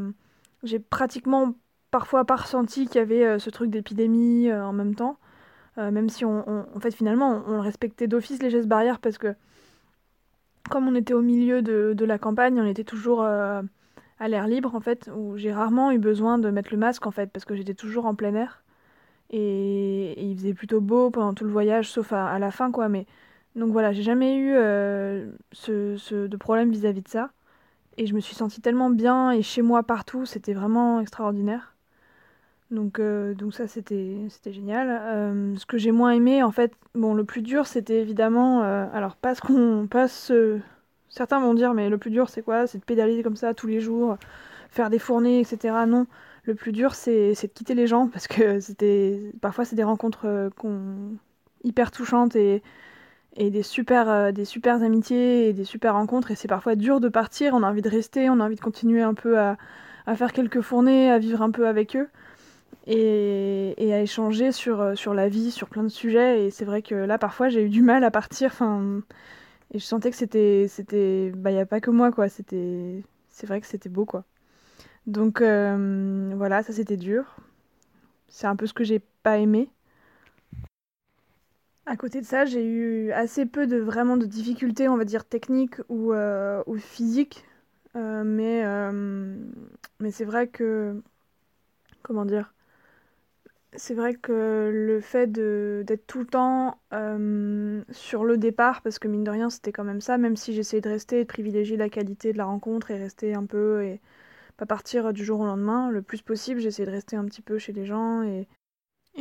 j'ai 0.62 0.78
pratiquement 0.78 1.54
parfois 1.90 2.24
pas 2.24 2.36
ressenti 2.36 2.86
qu'il 2.86 2.96
y 2.96 2.98
avait 2.98 3.38
ce 3.38 3.50
truc 3.50 3.70
d'épidémie 3.70 4.52
en 4.52 4.72
même 4.72 4.94
temps. 4.94 5.18
Euh, 5.78 5.92
même 5.92 6.08
si 6.08 6.24
on, 6.24 6.66
fait 6.80 6.90
finalement 6.90 7.42
on, 7.46 7.60
respectait 7.60 8.08
d'office 8.08 8.42
les 8.42 8.50
gestes 8.50 8.66
barrières 8.66 8.98
parce 8.98 9.16
que 9.16 9.34
comme 10.68 10.88
on 10.88 10.94
était 10.96 11.14
au 11.14 11.22
milieu 11.22 11.62
de, 11.62 12.04
la 12.04 12.18
campagne, 12.18 12.60
on 12.60 12.66
était 12.66 12.84
toujours 12.84 13.22
euh, 13.22 13.62
à 14.18 14.28
l'air 14.28 14.48
libre 14.48 14.74
en 14.74 14.80
fait, 14.80 15.08
où 15.16 15.36
j'ai 15.36 15.52
rarement 15.52 15.92
eu 15.92 15.98
besoin 15.98 16.38
de 16.38 16.50
mettre 16.50 16.72
le 16.72 16.78
masque 16.78 17.06
en 17.06 17.10
fait 17.10 17.30
parce 17.30 17.44
que 17.44 17.54
j'étais 17.54 17.74
toujours 17.74 18.06
en 18.06 18.14
plein 18.14 18.34
air 18.34 18.62
et, 19.30 20.22
il 20.22 20.36
faisait 20.36 20.54
plutôt 20.54 20.80
beau 20.80 21.10
pendant 21.10 21.34
tout 21.34 21.44
le 21.44 21.50
voyage 21.50 21.90
sauf 21.90 22.12
à, 22.12 22.38
la 22.38 22.50
fin 22.50 22.70
quoi. 22.70 22.88
Mais 22.88 23.06
donc 23.56 23.72
voilà, 23.72 23.92
j'ai 23.92 24.02
jamais 24.02 24.36
eu 24.36 24.52
euh, 24.54 25.30
ce, 25.52 26.26
de 26.26 26.36
problème 26.36 26.70
vis-à-vis 26.70 27.02
de 27.02 27.08
ça 27.08 27.30
et 27.96 28.06
je 28.06 28.14
me 28.14 28.20
suis 28.20 28.34
sentie 28.34 28.60
tellement 28.60 28.90
bien 28.90 29.32
et 29.32 29.42
chez 29.42 29.62
moi 29.62 29.82
partout, 29.82 30.24
c'était 30.26 30.54
vraiment 30.54 31.00
extraordinaire. 31.00 31.74
Donc, 32.70 32.98
euh, 32.98 33.34
donc 33.34 33.54
ça, 33.54 33.66
c'était, 33.66 34.16
c'était 34.28 34.52
génial. 34.52 34.88
Euh, 34.90 35.56
ce 35.56 35.64
que 35.66 35.78
j'ai 35.78 35.90
moins 35.90 36.10
aimé, 36.10 36.42
en 36.42 36.52
fait, 36.52 36.72
bon, 36.94 37.14
le 37.14 37.24
plus 37.24 37.40
dur, 37.42 37.66
c'était 37.66 38.00
évidemment, 38.00 38.60
alors 38.62 39.16
pas 39.16 39.34
ce 39.34 39.40
qu'on 39.40 39.88
passe, 39.90 40.30
certains 41.08 41.40
vont 41.40 41.54
dire, 41.54 41.74
mais 41.74 41.88
le 41.88 41.98
plus 41.98 42.10
dur, 42.10 42.28
c'est 42.28 42.42
quoi? 42.42 42.66
C'est 42.66 42.78
de 42.78 42.84
pédaler 42.84 43.22
comme 43.22 43.36
ça 43.36 43.54
tous 43.54 43.66
les 43.66 43.80
jours, 43.80 44.18
faire 44.70 44.90
des 44.90 44.98
fournées, 44.98 45.40
etc. 45.40 45.86
Non, 45.86 46.06
le 46.48 46.54
plus 46.54 46.72
dur, 46.72 46.94
c'est, 46.94 47.30
de 47.30 47.52
quitter 47.52 47.74
les 47.74 47.86
gens, 47.86 48.08
parce 48.08 48.26
que 48.26 48.60
c'était, 48.60 49.32
parfois, 49.40 49.64
c'est 49.64 49.76
des 49.76 49.84
rencontres 49.84 50.50
qu'on, 50.56 51.16
hyper 51.62 51.90
touchantes 51.90 52.36
et, 52.36 52.62
des 53.36 53.62
super, 53.62 54.32
des 54.32 54.44
super 54.44 54.82
amitiés 54.82 55.48
et 55.48 55.52
des 55.52 55.64
super 55.64 55.94
rencontres, 55.94 56.32
et 56.32 56.34
c'est 56.34 56.48
parfois 56.48 56.74
dur 56.74 56.98
de 57.00 57.08
partir, 57.08 57.54
on 57.54 57.62
a 57.62 57.70
envie 57.70 57.82
de 57.82 57.88
rester, 57.88 58.30
on 58.30 58.40
a 58.40 58.44
envie 58.44 58.56
de 58.56 58.60
continuer 58.60 59.02
un 59.02 59.14
peu 59.14 59.38
à, 59.38 59.56
faire 60.16 60.32
quelques 60.32 60.62
fournées, 60.62 61.10
à 61.10 61.18
vivre 61.18 61.42
un 61.42 61.50
peu 61.50 61.68
avec 61.68 61.94
eux 61.94 62.08
et, 62.88 63.92
à 63.92 64.00
échanger 64.00 64.52
sur, 64.52 64.80
euh, 64.80 64.94
sur 64.94 65.14
la 65.14 65.28
vie, 65.28 65.50
sur 65.50 65.68
plein 65.68 65.82
de 65.82 65.88
sujets. 65.88 66.46
Et 66.46 66.50
c'est 66.50 66.64
vrai 66.64 66.82
que 66.82 66.94
là, 66.94 67.18
parfois, 67.18 67.48
j'ai 67.48 67.62
eu 67.62 67.68
du 67.68 67.82
mal 67.82 68.04
à 68.04 68.10
partir. 68.10 68.50
Enfin, 68.52 69.02
et 69.72 69.78
je 69.78 69.84
sentais 69.84 70.10
que 70.10 70.16
c'était. 70.16 70.66
c'était 70.68 71.30
bah, 71.36 71.50
il 71.50 71.54
n'y 71.54 71.60
a 71.60 71.66
pas 71.66 71.80
que 71.80 71.90
moi, 71.90 72.10
quoi. 72.12 72.28
C'était, 72.28 73.02
c'est 73.28 73.46
vrai 73.46 73.60
que 73.60 73.66
c'était 73.66 73.88
beau, 73.90 74.04
quoi. 74.06 74.24
Donc, 75.08 75.40
euh, 75.40 76.32
voilà, 76.36 76.62
ça, 76.62 76.72
c'était 76.74 76.98
dur. 76.98 77.36
C'est 78.28 78.46
un 78.46 78.56
peu 78.56 78.66
ce 78.66 78.74
que 78.74 78.84
j'ai 78.84 79.00
pas 79.22 79.38
aimé. 79.38 79.70
À 81.86 81.96
côté 81.96 82.20
de 82.20 82.26
ça, 82.26 82.44
j'ai 82.44 82.62
eu 82.64 83.10
assez 83.12 83.46
peu 83.46 83.66
de 83.66 83.78
vraiment 83.78 84.18
de 84.18 84.26
difficultés, 84.26 84.86
on 84.88 84.98
va 84.98 85.06
dire 85.06 85.24
techniques 85.24 85.76
ou, 85.88 86.12
euh, 86.12 86.62
physiques. 86.76 87.44
mais 87.94 88.62
mais 90.00 90.10
c'est 90.12 90.24
vrai 90.24 90.46
que 90.48 91.02
comment 92.02 92.24
dire 92.24 92.52
c'est 93.76 93.94
vrai 93.94 94.14
que 94.14 94.70
le 94.72 95.00
fait 95.00 95.30
d'être 95.30 96.06
tout 96.06 96.20
le 96.20 96.26
temps 96.26 96.78
euh, 96.92 97.82
sur 97.90 98.24
le 98.24 98.38
départ, 98.38 98.82
parce 98.82 98.98
que 98.98 99.08
mine 99.08 99.24
de 99.24 99.30
rien 99.30 99.50
c'était 99.50 99.72
quand 99.72 99.84
même 99.84 100.00
ça, 100.00 100.18
même 100.18 100.36
si 100.36 100.52
j'essayais 100.54 100.80
de 100.80 100.88
rester 100.88 101.20
et 101.20 101.24
de 101.24 101.28
privilégier 101.28 101.76
la 101.76 101.88
qualité 101.88 102.32
de 102.32 102.38
la 102.38 102.46
rencontre 102.46 102.90
et 102.90 102.98
rester 102.98 103.34
un 103.34 103.46
peu 103.46 103.98
pas 104.58 104.66
partir 104.66 105.12
du 105.14 105.24
jour 105.24 105.40
au 105.40 105.46
lendemain, 105.46 105.90
le 105.90 106.02
plus 106.02 106.20
possible 106.20 106.60
j'essayais 106.60 106.86
de 106.86 106.92
rester 106.92 107.16
un 107.16 107.24
petit 107.24 107.42
peu 107.42 107.58
chez 107.58 107.72
les 107.72 107.86
gens 107.86 108.22
et, 108.22 108.46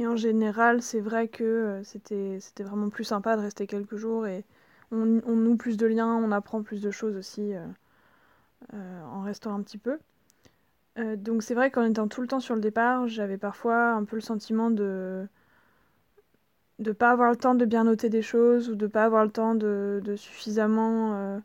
en 0.05 0.15
général 0.15 0.81
c'est 0.81 0.99
vrai 0.99 1.27
que 1.27 1.43
euh, 1.43 1.83
c'était 1.83 2.63
vraiment 2.63 2.89
plus 2.89 3.05
sympa 3.05 3.35
de 3.37 3.41
rester 3.41 3.65
quelques 3.67 3.95
jours 3.95 4.27
et 4.27 4.43
on, 4.91 5.05
noue 5.05 5.57
plus 5.57 5.77
de 5.77 5.85
liens, 5.85 6.15
on 6.15 6.31
apprend 6.31 6.61
plus 6.63 6.81
de 6.81 6.91
choses 6.91 7.15
aussi 7.17 7.53
euh, 8.73 9.03
en 9.05 9.21
restant 9.21 9.53
un 9.53 9.61
petit 9.61 9.77
peu. 9.77 9.99
Euh, 10.97 11.15
donc 11.15 11.43
c'est 11.43 11.53
vrai 11.53 11.69
qu'en 11.71 11.83
étant 11.83 12.07
tout 12.07 12.21
le 12.21 12.27
temps 12.27 12.39
sur 12.39 12.55
le 12.55 12.61
départ, 12.61 13.07
j'avais 13.07 13.37
parfois 13.37 13.91
un 13.91 14.03
peu 14.03 14.15
le 14.15 14.21
sentiment 14.21 14.71
de 14.71 15.27
de 16.79 16.91
pas 16.91 17.11
avoir 17.11 17.31
le 17.31 17.37
temps 17.37 17.55
de 17.55 17.65
bien 17.65 17.83
noter 17.85 18.09
des 18.09 18.21
choses 18.21 18.69
ou 18.69 18.75
de 18.75 18.87
pas 18.87 19.05
avoir 19.05 19.25
le 19.25 19.31
temps 19.31 19.55
de, 19.55 20.01
suffisamment 20.15 21.15
euh, 21.15 21.39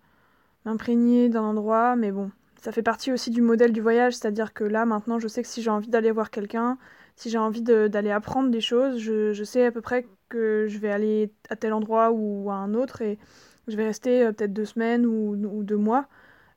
m'imprégner 0.65 1.29
d'un 1.29 1.43
endroit. 1.43 1.97
Mais 1.97 2.13
bon, 2.13 2.31
ça 2.63 2.73
fait 2.73 2.83
partie 2.83 3.13
aussi 3.13 3.31
du 3.31 3.43
modèle 3.43 3.73
du 3.73 3.81
voyage, 3.81 4.15
c'est-à-dire 4.15 4.55
que 4.55 4.65
là 4.65 4.87
maintenant 4.87 5.19
je 5.19 5.29
sais 5.29 5.43
que 5.43 5.49
si 5.49 5.63
j'ai 5.63 5.71
envie 5.71 5.89
d'aller 5.89 6.13
voir 6.13 6.31
quelqu'un, 6.31 6.79
si 7.17 7.29
j'ai 7.29 7.39
envie 7.39 7.63
d'aller 7.63 8.11
apprendre 8.11 8.51
des 8.51 8.61
choses, 8.61 8.99
je, 8.99 9.45
sais 9.45 9.67
à 9.67 9.73
peu 9.73 9.81
près 9.83 10.07
que 10.29 10.67
je 10.69 10.79
vais 10.79 10.91
aller 10.91 11.33
à 11.51 11.57
tel 11.57 11.73
endroit 11.75 12.11
ou 12.13 12.51
à 12.51 12.55
un 12.55 12.75
autre 12.75 13.03
et 13.03 13.19
je 13.69 13.77
vais 13.77 13.85
rester 13.85 14.25
euh, 14.25 14.33
peut-être 14.33 14.53
deux 14.53 14.65
semaines 14.65 15.05
ou 15.07 15.63
deux 15.63 15.77
mois 15.77 16.07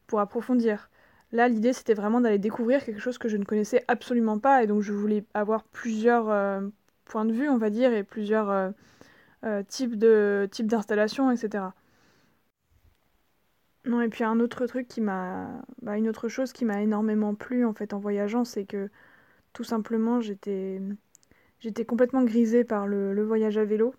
pour 0.07 0.19
approfondir. 0.19 0.89
Là, 1.31 1.47
l'idée, 1.47 1.73
c'était 1.73 1.95
vraiment 1.95 2.21
d'aller 2.21 2.37
découvrir 2.37 2.83
quelque 2.85 3.01
chose 3.01 3.17
que 3.17 3.27
je 3.27 3.37
ne 3.37 3.43
connaissais 3.43 3.83
absolument 3.87 4.39
pas, 4.39 4.63
et 4.63 4.67
donc 4.67 4.81
je 4.81 4.93
voulais 4.93 5.25
avoir 5.33 5.63
plusieurs 5.63 6.29
euh, 6.29 6.61
points 7.05 7.25
de 7.25 7.33
vue, 7.33 7.49
on 7.49 7.57
va 7.57 7.69
dire, 7.69 7.93
et 7.93 8.03
plusieurs 8.03 8.73
euh, 9.43 9.63
types 9.67 9.95
d'installations, 9.97 11.31
etc. 11.31 11.65
Non, 13.85 14.01
et 14.01 14.09
puis 14.09 14.23
un 14.23 14.39
autre 14.39 14.65
truc 14.65 14.87
qui 14.87 14.99
m'a, 15.01 15.61
bah, 15.81 15.97
une 15.97 16.09
autre 16.09 16.27
chose 16.27 16.53
qui 16.53 16.65
m'a 16.65 16.81
énormément 16.81 17.35
plu 17.35 17.65
en 17.65 17.73
fait 17.73 17.93
en 17.93 17.99
voyageant, 17.99 18.43
c'est 18.43 18.65
que 18.65 18.89
tout 19.53 19.63
simplement 19.63 20.21
j'étais, 20.21 20.81
j'étais 21.59 21.85
complètement 21.85 22.23
grisée 22.23 22.63
par 22.65 22.87
le, 22.87 23.13
le 23.13 23.23
voyage 23.23 23.57
à 23.57 23.65
vélo. 23.65 23.95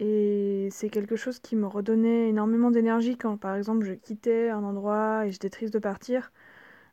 Et 0.00 0.68
c'est 0.72 0.90
quelque 0.90 1.16
chose 1.16 1.38
qui 1.40 1.56
me 1.56 1.66
redonnait 1.66 2.28
énormément 2.30 2.70
d'énergie 2.70 3.16
quand, 3.16 3.36
par 3.38 3.56
exemple, 3.56 3.84
je 3.86 3.94
quittais 3.94 4.50
un 4.50 4.64
endroit 4.64 5.26
et 5.26 5.32
j'étais 5.32 5.50
triste 5.50 5.74
de 5.74 5.78
partir. 5.78 6.32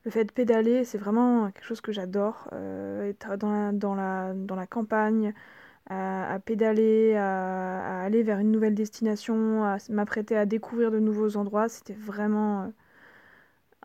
Le 0.05 0.11
fait 0.11 0.25
de 0.25 0.31
pédaler, 0.33 0.85
c'est 0.85 0.97
vraiment 0.99 1.51
quelque 1.51 1.65
chose 1.65 1.81
que 1.81 1.91
j'adore. 1.91 2.49
Euh, 2.53 3.09
être 3.09 3.37
dans 3.37 3.51
la, 3.51 3.71
dans, 3.73 3.95
la, 3.95 4.33
dans 4.35 4.55
la 4.55 4.67
campagne, 4.67 5.33
à, 5.89 6.39
pédaler, 6.45 7.15
à, 7.15 8.01
aller 8.03 8.23
vers 8.23 8.39
une 8.39 8.51
nouvelle 8.51 8.75
destination, 8.75 9.63
à 9.63 9.77
m'apprêter 9.89 10.37
à 10.37 10.45
découvrir 10.45 10.91
de 10.91 10.99
nouveaux 10.99 11.37
endroits, 11.37 11.67
c'était 11.69 11.93
vraiment 11.93 12.63
euh, 12.63 12.67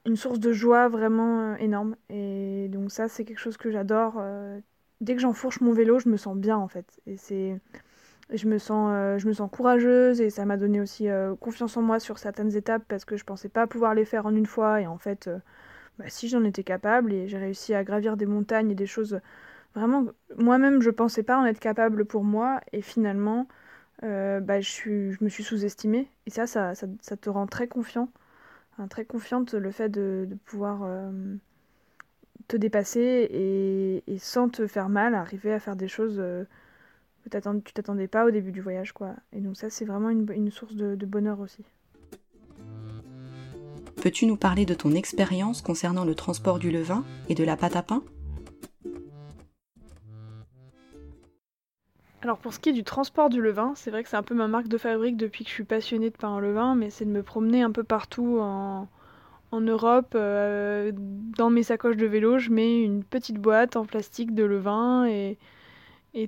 une 0.05 0.17
source 0.17 0.39
de 0.39 0.53
joie 0.53 0.89
vraiment 0.89 1.41
euh, 1.41 1.57
énorme. 1.57 1.97
Et 2.09 2.69
donc 2.69 2.93
ça, 2.93 3.09
c'est 3.09 3.25
quelque 3.25 3.41
chose 3.41 3.57
que 3.57 3.71
j'adore. 3.71 4.23
dès 5.01 5.15
que 5.15 5.21
j'enfourche 5.21 5.61
mon 5.61 5.73
vélo, 5.73 5.99
je 5.99 6.09
me 6.09 6.17
sens 6.17 6.37
bien 6.37 6.57
en 6.57 6.69
fait. 6.69 7.01
Et 7.07 7.17
c'est 7.17 7.61
je 8.31 8.49
me 8.49 8.59
sens, 8.59 8.91
euh, 8.93 9.19
je 9.19 9.29
me 9.29 9.33
sens 9.33 9.51
courageuse 9.51 10.21
et 10.21 10.31
ça 10.31 10.45
m'a 10.45 10.57
donné 10.57 10.81
aussi 10.81 11.09
euh, 11.09 11.35
confiance 11.37 11.77
en 11.77 11.83
moi 11.83 12.01
sur 12.01 12.19
certaines 12.19 12.57
étapes 12.57 12.83
parce 12.89 13.05
que 13.05 13.17
je 13.17 13.25
pensais 13.25 13.49
pas 13.49 13.67
pouvoir 13.67 13.95
les 13.95 14.05
faire 14.05 14.27
en 14.27 14.35
une 14.35 14.47
fois 14.47 14.81
et 14.81 14.87
en 14.87 14.99
fait, 14.99 15.29
euh, 15.29 15.39
bah, 15.99 16.07
si 16.09 16.29
j'en 16.29 16.45
étais 16.45 16.65
capable 16.65 17.13
et 17.13 17.29
j'ai 17.29 17.39
réussi 17.39 17.75
à 17.75 17.85
gravir 17.85 18.17
des 18.17 18.27
montagnes 18.27 18.71
et 18.73 18.75
des 18.75 18.87
choses 18.87 19.21
vraiment 19.77 20.07
moi-même 20.39 20.83
je 20.83 20.91
pensais 20.91 21.23
pas 21.23 21.39
en 21.39 21.45
être 21.45 21.61
capable 21.61 22.05
pour 22.05 22.25
moi 22.25 22.61
et 22.73 22.83
finalement 22.83 23.47
bah, 24.03 24.61
je, 24.61 25.23
me 25.23 25.29
suis 25.29 25.45
sous-estimée 25.45 26.09
et 26.27 26.31
ça 26.31 26.47
ça, 26.47 26.75
ça, 26.75 27.17
te 27.17 27.31
rend 27.31 27.47
très 27.47 27.69
confiant, 27.69 28.09
très 28.91 29.05
confiante 29.05 29.55
le 29.55 29.71
fait 29.71 29.89
de, 29.89 30.29
pouvoir 30.45 30.89
te 32.49 32.57
dépasser 32.57 34.03
et, 34.07 34.19
sans 34.19 34.49
te 34.49 34.67
faire 34.67 34.89
mal 34.89 35.15
arriver 35.15 35.53
à 35.53 35.61
faire 35.61 35.77
des 35.77 35.89
choses 35.89 36.23
tu 37.31 37.73
t'attendais 37.73 38.09
pas 38.09 38.25
au 38.25 38.31
début 38.31 38.53
du 38.53 38.61
voyage, 38.61 38.93
quoi. 38.93 39.15
Et 39.33 39.41
donc 39.41 39.57
ça, 39.57 39.71
c'est 39.71 39.85
vraiment 39.85 40.11
une, 40.11 40.51
source 40.51 40.75
de 40.75 41.07
bonheur 41.07 41.41
aussi. 41.41 41.65
Peux-tu 43.97 44.27
nous 44.27 44.37
parler 44.37 44.67
de 44.67 44.75
ton 44.75 44.93
expérience 44.93 45.63
concernant 45.63 46.05
le 46.05 46.15
transport 46.15 46.59
du 46.59 46.71
levain 46.71 47.05
et 47.29 47.35
de 47.35 47.43
la 47.43 47.57
pâte 47.57 47.77
à 47.77 47.83
pain? 47.83 48.03
Alors 52.23 52.39
pour 52.39 52.55
ce 52.55 52.59
qui 52.59 52.71
est 52.71 52.73
du 52.73 52.85
transport 52.85 53.29
du 53.29 53.43
levain, 53.43 53.73
c'est 53.77 53.91
vrai 53.91 54.03
que 54.03 54.09
c'est 54.09 54.17
un 54.17 54.23
peu 54.23 54.35
ma 54.35 54.49
marque 54.49 54.69
de 54.69 54.79
fabrique 54.79 55.17
depuis 55.17 55.45
que 55.45 55.51
je 55.51 55.55
suis 55.55 55.65
passionnée 55.65 56.11
de 56.11 56.17
pain 56.17 56.29
en 56.29 56.41
levain, 56.41 56.75
mais 56.75 56.91
c'est 56.91 57.05
de 57.05 57.11
me 57.11 57.23
promener 57.23 57.63
un 57.63 57.71
peu 57.71 57.85
partout 57.85 58.39
en, 58.41 58.89
Europe. 59.53 60.13
Euh, 60.15 60.93
dans 60.95 61.49
mes 61.49 61.63
sacoches 61.63 61.97
de 61.97 62.05
vélo, 62.07 62.39
je 62.39 62.51
mets 62.51 62.83
une 62.83 63.03
petite 63.03 63.39
boîte 63.39 63.77
en 63.77 63.87
plastique 63.87 64.35
de 64.35 64.45
levain 64.45 65.07
et, 65.07 65.39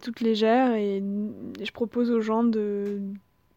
toute 0.01 0.21
légère. 0.21 0.73
Et, 0.75 1.03
je 1.61 1.71
propose 1.73 2.11
aux 2.11 2.21
gens 2.23 2.43
de, 2.43 3.01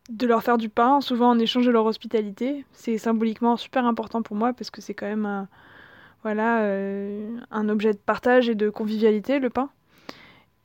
de 0.10 0.28
leur 0.28 0.44
faire 0.44 0.58
du 0.58 0.68
pain, 0.68 1.00
souvent 1.00 1.30
en 1.30 1.40
échange 1.40 1.66
de 1.66 1.72
leur 1.72 1.86
hospitalité. 1.86 2.66
C'est 2.74 2.98
symboliquement 2.98 3.56
super 3.56 3.86
important 3.86 4.22
pour 4.22 4.36
moi 4.36 4.52
parce 4.52 4.72
que 4.72 4.82
c'est 4.82 4.94
quand 4.94 5.06
même 5.06 5.48
voilà, 6.24 6.66
un 7.52 7.70
objet 7.70 7.94
de 7.94 7.98
partage 7.98 8.50
et 8.50 8.56
de 8.56 8.70
convivialité, 8.70 9.40
le 9.40 9.50
pain. 9.50 9.70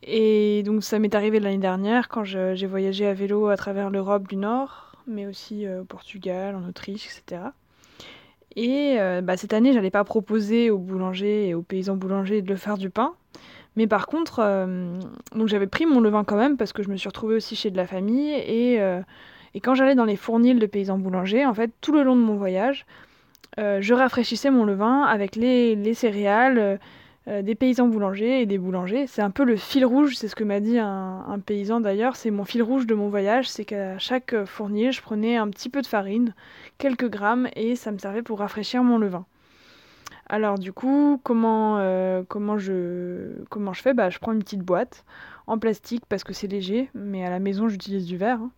Et 0.07 0.63
donc 0.65 0.85
ça 0.85 0.99
m'est 0.99 1.15
arrivé 1.15 1.41
l'année 1.41 1.59
dernière 1.59 2.09
quand 2.09 2.25
j'ai 2.25 2.67
voyagé 2.67 3.07
à 3.07 3.13
vélo 3.13 3.49
à 3.49 3.57
travers 3.57 3.91
l'Europe 3.91 4.29
du 4.29 4.37
Nord, 4.37 4.93
mais 5.07 5.27
aussi 5.27 5.69
au 5.69 5.85
Portugal, 5.85 6.55
en 6.55 6.69
Autriche, 6.69 7.07
etc. 7.07 7.43
Et 8.55 8.99
bah, 9.23 9.37
cette 9.37 9.53
année, 9.53 9.73
j'allais 9.73 9.91
pas 9.91 10.05
proposer 10.05 10.71
aux 10.71 10.79
boulangers 10.79 11.49
et 11.49 11.55
aux 11.55 11.63
paysans 11.63 11.97
boulangers 11.97 12.41
de 12.41 12.49
le 12.49 12.57
faire 12.57 12.79
du 12.79 12.89
pain, 12.89 13.15
mais 13.77 13.87
par 13.87 14.07
contre, 14.07 14.41
euh, 14.41 14.99
j'avais 15.45 15.67
pris 15.67 15.87
mon 15.87 16.01
levain 16.01 16.25
quand 16.25 16.37
même 16.37 16.57
parce 16.57 16.73
que 16.73 16.83
je 16.83 16.89
me 16.89 16.97
suis 16.97 17.09
retrouvée 17.09 17.37
aussi 17.37 17.55
chez 17.57 17.71
de 17.71 17.77
la 17.77 17.87
famille 17.87 18.33
et, 18.33 18.81
euh, 18.81 19.03
et 19.55 19.61
quand 19.61 19.75
j'allais 19.75 19.95
dans 19.95 20.07
les 20.07 20.17
fournils 20.17 20.55
de 20.55 20.67
paysans 20.67 20.99
boulangers, 20.99 21.45
en 21.45 21.53
fait, 21.53 21.71
tout 21.83 21.93
le 21.93 22.03
long 22.03 22.17
de 22.17 22.23
mon 22.23 22.37
voyage, 22.37 22.87
euh, 23.59 23.79
je 23.81 23.95
rafraîchissais 23.95 24.51
mon 24.51 24.65
levain 24.65 25.03
avec 25.03 25.37
les, 25.37 25.77
les 25.77 25.95
céréales 25.95 26.81
des 27.27 27.55
paysans 27.57 27.89
boulangers 27.89 28.41
et 28.43 28.47
des 28.47 28.59
boulangers. 28.59 29.07
C'est 29.07 29.23
un 29.23 29.31
peu 29.31 29.45
le 29.45 29.57
fil 29.57 29.85
rouge, 29.85 30.15
c'est 30.17 30.29
ce 30.29 30.37
que 30.37 30.45
m'a 30.45 30.61
dit 30.61 30.79
un, 30.79 31.41
paysan 31.45 31.81
d'ailleurs, 31.81 32.15
c'est 32.17 32.31
mon 32.31 32.45
fil 32.45 32.63
rouge 32.63 32.87
de 32.87 32.95
mon 32.95 33.09
voyage, 33.09 33.49
c'est 33.49 33.65
qu'à 33.65 33.99
chaque 33.99 34.45
fournil, 34.45 34.93
je 34.93 35.03
prenais 35.03 35.37
un 35.37 35.49
petit 35.49 35.69
peu 35.69 35.83
de 35.83 35.87
farine, 35.87 36.35
quelques 36.79 37.11
grammes, 37.11 37.49
et 37.57 37.75
ça 37.75 37.91
me 37.91 37.99
servait 37.99 38.23
pour 38.23 38.39
rafraîchir 38.39 38.85
mon 38.85 38.99
levain. 38.99 39.27
Alors 40.29 40.59
du 40.59 40.73
coup, 40.73 41.21
comment, 41.23 41.79
euh, 41.79 42.23
comment, 42.29 42.59
je, 42.59 43.43
comment 43.49 43.73
je 43.73 43.83
fais? 43.83 43.95
Bah, 43.95 44.11
Je 44.11 44.19
prends 44.19 44.33
une 44.33 44.41
petite 44.41 44.63
boîte 44.63 45.05
en 45.47 45.59
plastique 45.59 46.03
parce 46.09 46.25
que 46.25 46.33
c'est 46.33 46.49
léger, 46.49 46.91
mais 46.95 47.25
à 47.25 47.31
la 47.31 47.39
maison 47.39 47.69
j'utilise 47.69 48.07
du 48.07 48.17
verre. 48.17 48.41
Hein. 48.41 48.51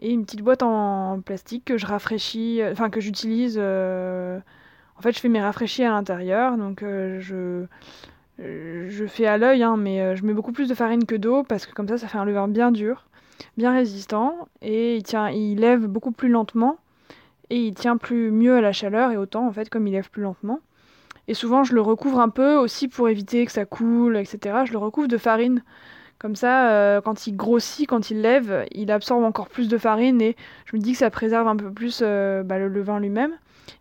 et 0.00 0.10
une 0.10 0.24
petite 0.24 0.42
boîte 0.42 0.62
en, 0.62 1.20
plastique 1.20 1.64
que 1.64 1.78
je 1.78 1.86
rafraîchis, 1.86 2.60
euh, 2.62 2.72
enfin 2.72 2.90
que 2.90 3.00
j'utilise. 3.00 3.56
Euh, 3.60 4.40
en 4.98 5.02
fait, 5.02 5.12
je 5.12 5.20
fais 5.20 5.28
mes 5.28 5.40
rafraîchis 5.40 5.84
à 5.84 5.90
l'intérieur, 5.90 6.56
donc 6.56 6.80
je, 6.82 7.64
je 8.38 9.06
fais 9.06 9.26
à 9.26 9.38
l'œil, 9.38 9.62
hein, 9.62 9.76
mais 9.76 10.16
je 10.16 10.24
mets 10.24 10.34
beaucoup 10.34 10.52
plus 10.52 10.68
de 10.68 10.74
farine 10.74 11.04
que 11.06 11.14
d'eau 11.14 11.44
parce 11.44 11.66
que 11.66 11.72
comme 11.72 11.88
ça, 11.88 11.98
ça 11.98 12.08
fait 12.08 12.18
un 12.18 12.24
levain 12.24 12.48
bien 12.48 12.72
dur, 12.72 13.06
bien 13.56 13.72
résistant 13.72 14.48
et 14.60 14.96
il 14.96 15.02
tient, 15.02 15.30
il 15.30 15.60
lève 15.60 15.86
beaucoup 15.86 16.12
plus 16.12 16.28
lentement 16.28 16.78
et 17.50 17.56
il 17.56 17.74
tient 17.74 17.96
plus 17.96 18.30
mieux 18.30 18.56
à 18.56 18.60
la 18.60 18.72
chaleur 18.72 19.10
et 19.10 19.16
autant 19.16 19.46
en 19.46 19.52
fait 19.52 19.70
comme 19.70 19.86
il 19.86 19.92
lève 19.92 20.10
plus 20.10 20.22
lentement. 20.22 20.60
Et 21.28 21.34
souvent, 21.34 21.62
je 21.62 21.74
le 21.74 21.82
recouvre 21.82 22.20
un 22.20 22.30
peu 22.30 22.56
aussi 22.56 22.88
pour 22.88 23.08
éviter 23.08 23.44
que 23.44 23.52
ça 23.52 23.66
coule, 23.66 24.16
etc. 24.16 24.60
Je 24.64 24.72
le 24.72 24.78
recouvre 24.78 25.08
de 25.08 25.18
farine. 25.18 25.62
Comme 26.18 26.34
ça, 26.34 26.70
euh, 26.70 27.00
quand 27.00 27.26
il 27.26 27.36
grossit, 27.36 27.86
quand 27.86 28.10
il 28.10 28.22
lève, 28.22 28.66
il 28.72 28.90
absorbe 28.90 29.22
encore 29.22 29.48
plus 29.48 29.68
de 29.68 29.78
farine 29.78 30.20
et 30.20 30.36
je 30.64 30.74
me 30.74 30.80
dis 30.80 30.92
que 30.92 30.98
ça 30.98 31.10
préserve 31.10 31.46
un 31.46 31.54
peu 31.54 31.70
plus 31.70 32.00
euh, 32.02 32.42
bah, 32.42 32.58
le 32.58 32.66
levain 32.66 32.98
lui-même. 32.98 33.32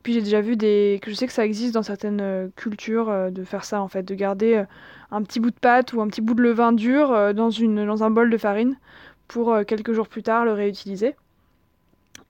Puis 0.03 0.13
j'ai 0.13 0.21
déjà 0.21 0.41
vu 0.41 0.55
des. 0.55 0.99
que 1.01 1.11
je 1.11 1.15
sais 1.15 1.27
que 1.27 1.33
ça 1.33 1.45
existe 1.45 1.73
dans 1.73 1.83
certaines 1.83 2.21
euh, 2.21 2.47
cultures 2.55 3.31
de 3.31 3.43
faire 3.43 3.63
ça 3.63 3.81
en 3.81 3.87
fait, 3.87 4.03
de 4.03 4.15
garder 4.15 4.63
un 5.11 5.23
petit 5.23 5.39
bout 5.39 5.51
de 5.51 5.59
pâte 5.59 5.93
ou 5.93 6.01
un 6.01 6.07
petit 6.07 6.21
bout 6.21 6.33
de 6.33 6.41
levain 6.41 6.73
dur 6.73 7.33
dans, 7.33 7.49
une, 7.49 7.85
dans 7.85 8.03
un 8.03 8.09
bol 8.09 8.29
de 8.29 8.37
farine 8.37 8.77
pour 9.27 9.57
quelques 9.65 9.93
jours 9.93 10.07
plus 10.07 10.23
tard 10.23 10.45
le 10.45 10.53
réutiliser. 10.53 11.15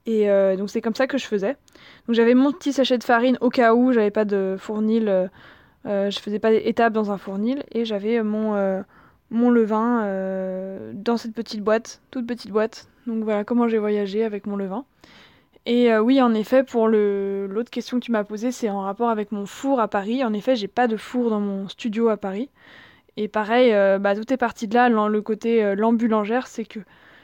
Et 0.07 0.29
euh, 0.29 0.55
donc 0.55 0.69
c'est 0.69 0.81
comme 0.81 0.95
ça 0.95 1.05
que 1.05 1.17
je 1.17 1.25
faisais. 1.25 1.57
Donc 2.07 2.15
j'avais 2.15 2.33
mon 2.33 2.53
petit 2.53 2.71
sachet 2.71 2.97
de 2.97 3.03
farine 3.03 3.37
au 3.41 3.49
cas 3.49 3.75
où 3.75 3.91
j'avais 3.91 4.09
pas 4.09 4.23
de 4.23 4.55
fournil, 4.57 5.09
euh, 5.09 5.27
euh, 5.85 6.09
je 6.09 6.19
faisais 6.19 6.39
pas 6.39 6.49
d'étape 6.49 6.93
dans 6.93 7.11
un 7.11 7.17
fournil 7.17 7.61
et 7.73 7.83
j'avais 7.83 8.23
mon, 8.23 8.83
mon 9.29 9.49
levain 9.49 10.03
dans 10.93 11.17
cette 11.17 11.33
petite 11.33 11.61
boîte, 11.61 12.01
toute 12.09 12.25
petite 12.25 12.51
boîte. 12.51 12.87
Donc 13.05 13.23
voilà 13.23 13.43
comment 13.43 13.67
j'ai 13.67 13.77
voyagé 13.77 14.23
avec 14.23 14.47
mon 14.47 14.55
levain. 14.55 14.85
Et 15.69 15.93
oui, 15.97 16.21
en 16.21 16.33
effet, 16.33 16.63
pour 16.63 16.87
l'autre 16.87 17.69
question 17.69 17.99
que 17.99 18.05
tu 18.05 18.11
m'as 18.13 18.23
posée, 18.23 18.53
c'est 18.53 18.69
en 18.69 18.79
rapport 18.79 19.09
avec 19.09 19.33
mon 19.33 19.45
four 19.45 19.81
à 19.81 19.89
Paris. 19.89 20.23
En 20.23 20.31
effet, 20.31 20.55
j'ai 20.55 20.69
pas 20.69 20.87
de 20.87 20.95
four 20.95 21.29
dans 21.29 21.41
mon 21.41 21.67
studio 21.67 22.07
à 22.07 22.15
Paris. 22.15 22.49
Et 23.17 23.27
pareil, 23.27 23.71
bah, 23.99 24.15
tout 24.15 24.31
est 24.31 24.37
parti 24.37 24.69
de 24.69 24.75
là, 24.75 24.87
le 24.87 25.21
côté 25.21 25.75
l'ambulangère, 25.75 26.47
c'est 26.47 26.63
que 26.63 26.79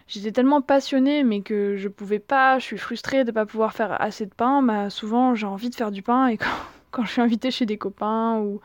j'étais 0.08 0.32
tellement 0.32 0.62
passionnée, 0.62 1.24
mais 1.24 1.42
que 1.42 1.76
je 1.78 1.88
pouvais 1.88 2.20
pas, 2.20 2.60
je 2.60 2.66
suis 2.66 2.78
frustrée 2.78 3.24
de 3.24 3.32
pas 3.32 3.46
pouvoir 3.46 3.74
faire 3.74 4.00
assez 4.02 4.26
de 4.26 4.34
pain. 4.34 4.62
Bah, 4.62 4.90
souvent, 4.90 5.36
j'ai 5.36 5.48
envie 5.48 5.70
de 5.70 5.76
faire 5.76 5.92
du 5.92 6.02
pain 6.02 6.28
et 6.28 6.38
quand, 6.92 7.06
je 7.06 7.12
suis 7.12 7.22
invitée 7.22 7.52
chez 7.52 7.66
des 7.66 7.78
copains 7.78 8.40
ou 8.40 8.62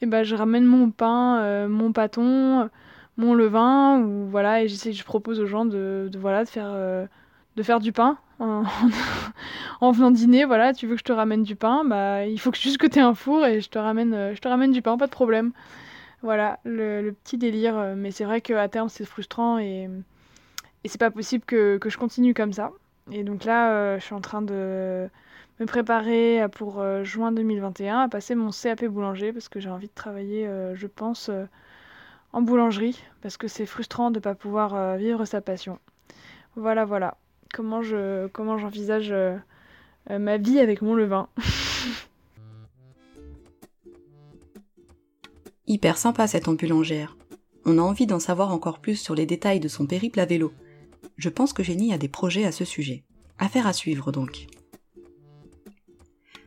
et 0.00 0.06
bah, 0.06 0.24
je 0.24 0.34
ramène 0.34 0.64
mon 0.64 0.90
pain, 0.90 1.38
euh, 1.40 1.68
mon 1.68 1.92
pâton, 1.92 2.68
mon 3.16 3.34
levain 3.34 4.00
ou 4.00 4.26
voilà 4.28 4.62
et 4.62 4.68
j'essaie, 4.68 4.92
je 4.92 5.04
propose 5.04 5.38
aux 5.40 5.46
gens 5.46 5.64
de, 5.64 6.10
voilà 6.18 6.44
de 6.44 6.48
faire 6.48 6.70
euh, 6.70 7.06
de 7.56 7.62
faire 7.62 7.78
du 7.78 7.92
pain 7.92 8.18
en, 8.42 8.64
en, 9.80 9.90
venant 9.92 10.10
dîner. 10.10 10.44
Voilà, 10.44 10.72
tu 10.72 10.86
veux 10.86 10.94
que 10.94 11.00
je 11.00 11.04
te 11.04 11.12
ramène 11.12 11.42
du 11.42 11.56
pain, 11.56 11.84
bah 11.84 12.26
il 12.26 12.38
faut 12.38 12.50
que 12.50 12.58
juste 12.58 12.78
que 12.78 12.86
tu 12.86 12.98
aies 12.98 13.02
un 13.02 13.14
four 13.14 13.46
et 13.46 13.60
je 13.60 13.68
te 13.68 13.78
ramène, 13.78 14.14
euh, 14.14 14.34
je 14.34 14.40
te 14.40 14.48
ramène 14.48 14.72
du 14.72 14.82
pain, 14.82 14.96
pas 14.96 15.06
de 15.06 15.12
problème. 15.12 15.52
Voilà, 16.22 16.60
le, 16.64 17.10
petit 17.10 17.36
délire, 17.38 17.94
mais 17.96 18.12
c'est 18.12 18.24
vrai 18.24 18.40
qu'à 18.40 18.68
terme 18.68 18.88
c'est 18.88 19.04
frustrant 19.04 19.58
et 19.58 19.88
et 20.84 20.88
c'est 20.88 20.98
pas 20.98 21.10
possible 21.10 21.44
que, 21.44 21.78
que, 21.78 21.90
je 21.90 21.98
continue 21.98 22.34
comme 22.34 22.52
ça. 22.52 22.72
Et 23.10 23.24
donc 23.24 23.44
là, 23.44 23.72
euh, 23.72 23.98
je 23.98 24.04
suis 24.04 24.14
en 24.14 24.20
train 24.20 24.42
de 24.42 25.08
me 25.60 25.66
préparer 25.66 26.44
pour 26.52 26.80
euh, 26.80 27.04
juin 27.04 27.32
2021 27.32 28.00
à 28.00 28.08
passer 28.08 28.34
mon 28.34 28.50
CAP 28.50 28.84
boulanger 28.86 29.32
parce 29.32 29.48
que 29.48 29.60
j'ai 29.60 29.70
envie 29.70 29.88
de 29.88 29.94
travailler, 29.94 30.46
euh, 30.46 30.74
je 30.74 30.86
pense, 30.86 31.30
en 32.32 32.42
boulangerie 32.42 33.02
parce 33.20 33.36
que 33.36 33.48
c'est 33.48 33.66
frustrant 33.66 34.10
de 34.10 34.16
ne 34.16 34.22
pas 34.22 34.34
pouvoir 34.34 34.96
vivre 34.96 35.24
sa 35.24 35.40
passion. 35.40 35.78
Voilà, 36.56 36.84
voilà. 36.84 37.16
Comment 37.52 37.82
je 37.82 38.26
comment 38.28 38.58
j'envisage 38.58 39.14
ma 40.10 40.36
vie 40.38 40.58
avec 40.58 40.82
mon 40.82 40.94
levain. 40.94 41.28
Hyper 45.66 45.96
sympa 45.96 46.26
cette 46.26 46.48
ambulangère. 46.48 47.16
On 47.64 47.78
a 47.78 47.82
envie 47.82 48.06
d'en 48.06 48.18
savoir 48.18 48.52
encore 48.52 48.80
plus 48.80 48.96
sur 48.96 49.14
les 49.14 49.26
détails 49.26 49.60
de 49.60 49.68
son 49.68 49.86
périple 49.86 50.18
à 50.20 50.24
vélo 50.24 50.52
je 51.16 51.28
pense 51.28 51.52
que 51.52 51.62
Génie 51.62 51.92
a 51.92 51.98
des 51.98 52.08
projets 52.08 52.44
à 52.44 52.52
ce 52.52 52.64
sujet. 52.64 53.04
Affaire 53.38 53.66
à 53.66 53.72
suivre 53.72 54.12
donc. 54.12 54.46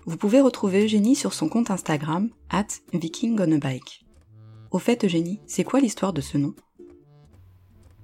Vous 0.06 0.18
pouvez 0.18 0.41
retrouver 0.41 0.84
Eugénie 0.84 1.15
sur 1.15 1.34
son 1.34 1.50
compte 1.50 1.72
Instagram, 1.72 2.30
at 2.50 2.68
Viking 2.94 3.39
on 3.39 3.52
a 3.54 3.58
Bike. 3.58 4.06
Au 4.72 4.80
fait, 4.80 5.06
Eugénie, 5.06 5.39
c'est 5.48 5.63
quoi 5.63 5.80
l'histoire 5.80 6.13
de 6.13 6.22
ce 6.22 6.38
nom? 6.38 6.54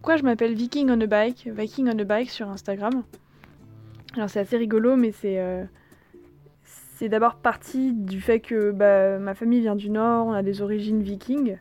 Pourquoi 0.01 0.17
je 0.17 0.23
m'appelle 0.23 0.55
Viking 0.55 0.89
on 0.89 0.99
a 0.99 1.05
Bike, 1.05 1.47
Viking 1.53 1.87
on 1.87 1.99
a 1.99 2.03
Bike 2.03 2.31
sur 2.31 2.49
Instagram? 2.49 3.03
Alors 4.15 4.31
c'est 4.31 4.39
assez 4.39 4.57
rigolo, 4.57 4.95
mais 4.95 5.11
c'est 5.11 5.39
euh, 5.39 5.63
c'est 6.63 7.07
d'abord 7.07 7.35
parti 7.35 7.93
du 7.93 8.19
fait 8.19 8.39
que 8.39 8.71
bah, 8.71 9.19
ma 9.19 9.35
famille 9.35 9.59
vient 9.59 9.75
du 9.75 9.91
Nord, 9.91 10.25
on 10.25 10.31
a 10.31 10.41
des 10.41 10.63
origines 10.63 11.03
vikings, 11.03 11.59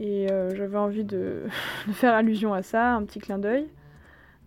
et 0.00 0.28
euh, 0.32 0.56
j'avais 0.56 0.76
envie 0.76 1.04
de 1.04 1.44
faire 1.92 2.14
allusion 2.14 2.52
à 2.52 2.62
ça, 2.62 2.94
un 2.94 3.04
petit 3.04 3.20
clin 3.20 3.38
d'œil. 3.38 3.68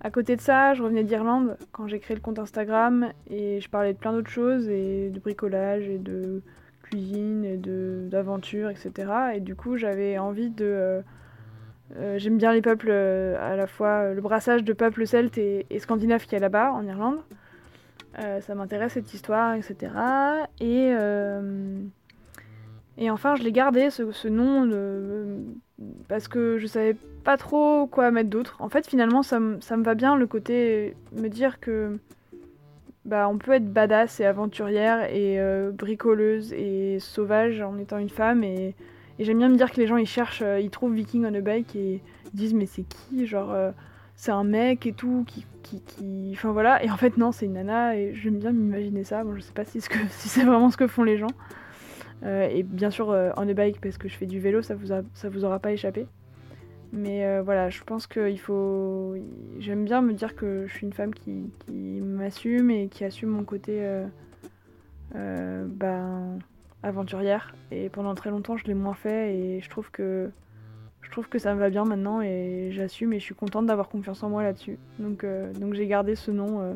À 0.01 0.11
côté 0.11 0.35
de 0.35 0.41
ça, 0.41 0.73
je 0.73 0.83
revenais 0.83 1.05
d'Irlande 1.05 1.55
quand 1.71 1.87
j'ai 1.87 1.99
créé 1.99 2.17
le 2.17 2.21
compte 2.21 2.37
Instagram 2.37 3.13
et 3.29 3.61
je 3.61 3.69
parlais 3.69 3.93
de 3.93 3.97
plein 3.97 4.11
d'autres 4.11 4.29
choses 4.29 4.67
et 4.67 5.09
de 5.09 5.19
bricolage 5.21 5.87
et 5.87 5.99
de 5.99 6.41
cuisine 6.81 7.45
et 7.45 7.55
d'aventure, 8.09 8.69
etc. 8.69 8.91
Et 9.35 9.39
du 9.39 9.55
coup, 9.55 9.77
j'avais 9.77 10.17
envie 10.17 10.49
de. 10.49 10.65
Euh, 10.65 11.01
euh, 11.97 12.17
j'aime 12.17 12.37
bien 12.37 12.53
les 12.53 12.61
peuples, 12.61 12.89
euh, 12.89 13.35
à 13.39 13.55
la 13.55 13.67
fois 13.67 14.13
le 14.13 14.21
brassage 14.21 14.63
de 14.63 14.73
peuples 14.73 15.05
celtes 15.05 15.37
et, 15.37 15.65
scandinaves 15.79 16.23
qu'il 16.23 16.33
y 16.33 16.35
a 16.37 16.39
là-bas, 16.39 16.71
en 16.71 16.85
Irlande. 16.85 17.19
ça 18.15 18.55
m'intéresse 18.55 18.93
cette 18.93 19.13
histoire, 19.13 19.55
etc. 19.55 19.91
Et, 20.59 20.93
et 22.97 23.09
enfin, 23.09 23.35
je 23.35 23.43
l'ai 23.43 23.51
gardé, 23.51 23.89
ce, 23.89 24.11
ce 24.11 24.27
nom, 24.27 24.69
parce 26.07 26.27
que 26.27 26.57
je 26.57 26.67
savais 26.67 26.95
pas 27.23 27.37
trop 27.37 27.87
quoi 27.87 28.11
mettre 28.11 28.29
d'autre. 28.29 28.57
En 28.59 28.69
fait, 28.69 28.87
finalement, 28.87 29.23
ça, 29.23 29.39
me 29.39 29.83
va 29.83 29.95
bien 29.95 30.15
le 30.15 30.27
côté 30.27 30.95
me 31.13 31.27
dire 31.29 31.59
que 31.59 31.97
bah, 33.05 33.27
on 33.29 33.37
peut 33.37 33.53
être 33.53 33.71
badass 33.71 34.19
et 34.19 34.25
aventurière 34.25 35.09
et 35.09 35.39
euh, 35.39 35.71
bricoleuse 35.71 36.53
et 36.53 36.99
sauvage 36.99 37.61
en 37.61 37.77
étant 37.77 37.97
une 37.97 38.09
femme. 38.09 38.43
Et, 38.43 38.75
j'aime 39.19 39.37
bien 39.37 39.49
me 39.49 39.55
dire 39.55 39.71
que 39.71 39.79
les 39.79 39.87
gens 39.87 39.97
ils 39.97 40.07
cherchent, 40.07 40.41
euh, 40.41 40.59
ils 40.59 40.69
trouvent 40.69 40.93
Viking 40.93 41.25
on 41.25 41.33
a 41.33 41.41
bike 41.41 41.75
et 41.75 42.01
ils 42.33 42.37
disent 42.37 42.53
mais 42.53 42.65
c'est 42.65 42.83
qui 42.83 43.25
Genre, 43.25 43.51
euh, 43.51 43.71
c'est 44.15 44.31
un 44.31 44.43
mec 44.43 44.85
et 44.85 44.93
tout 44.93 45.25
qui, 45.27 45.45
qui, 45.63 46.31
Enfin 46.33 46.51
voilà. 46.51 46.83
Et 46.83 46.91
en 46.91 46.97
fait, 46.97 47.17
non, 47.17 47.31
c'est 47.31 47.45
une 47.45 47.53
nana 47.53 47.97
et 47.97 48.13
j'aime 48.15 48.39
bien 48.39 48.51
m'imaginer 48.51 49.03
ça. 49.03 49.23
Bon, 49.23 49.35
je 49.35 49.41
sais 49.41 49.53
pas 49.53 49.65
si, 49.65 49.81
si 50.09 50.29
c'est 50.29 50.43
vraiment 50.43 50.69
ce 50.69 50.77
que 50.77 50.87
font 50.87 51.03
les 51.03 51.17
gens. 51.17 51.31
et 52.23 52.63
bien 52.63 52.89
sûr, 52.89 53.07
on 53.09 53.49
a 53.49 53.53
bike 53.53 53.81
parce 53.81 53.97
que 53.97 54.07
je 54.07 54.15
fais 54.15 54.25
du 54.25 54.39
vélo, 54.39 54.61
ça 54.61 54.75
vous, 54.75 54.87
ça 54.87 55.29
vous 55.29 55.45
aura 55.45 55.59
pas 55.59 55.71
échappé. 55.71 56.07
Mais 56.93 57.25
euh, 57.25 57.41
voilà, 57.41 57.71
je 57.71 57.83
pense 57.83 58.05
qu'il 58.05 58.39
faut. 58.39 59.15
J'aime 59.57 59.83
bien 59.83 60.03
me 60.03 60.13
dire 60.13 60.35
que 60.35 60.67
je 60.67 60.73
suis 60.73 60.85
une 60.85 60.93
femme 60.93 61.11
qui, 61.11 61.49
m'assume 61.71 62.69
et 62.69 62.87
qui 62.87 63.03
assume 63.03 63.29
mon 63.29 63.43
côté 63.43 63.83
euh, 63.83 64.05
euh, 65.15 65.65
ben, 65.67 66.37
aventurière. 66.83 67.55
Et 67.71 67.89
pendant 67.89 68.13
très 68.15 68.29
longtemps, 68.29 68.57
je 68.57 68.65
l'ai 68.65 68.73
moins 68.73 68.93
fait 68.93 69.35
et 69.35 69.61
je 69.61 69.69
trouve 69.69 69.89
que 69.89 70.31
ça 71.37 71.53
me 71.55 71.59
va 71.59 71.69
bien 71.69 71.85
maintenant 71.85 72.21
et 72.21 72.69
j'assume 72.71 73.13
et 73.13 73.19
je 73.19 73.23
suis 73.23 73.35
contente 73.35 73.65
d'avoir 73.65 73.89
confiance 73.89 74.21
en 74.23 74.29
moi 74.29 74.43
là-dessus. 74.43 74.77
Donc, 74.99 75.25
donc 75.59 75.73
j'ai 75.73 75.87
gardé 75.87 76.15
ce 76.15 76.31
nom 76.31 76.75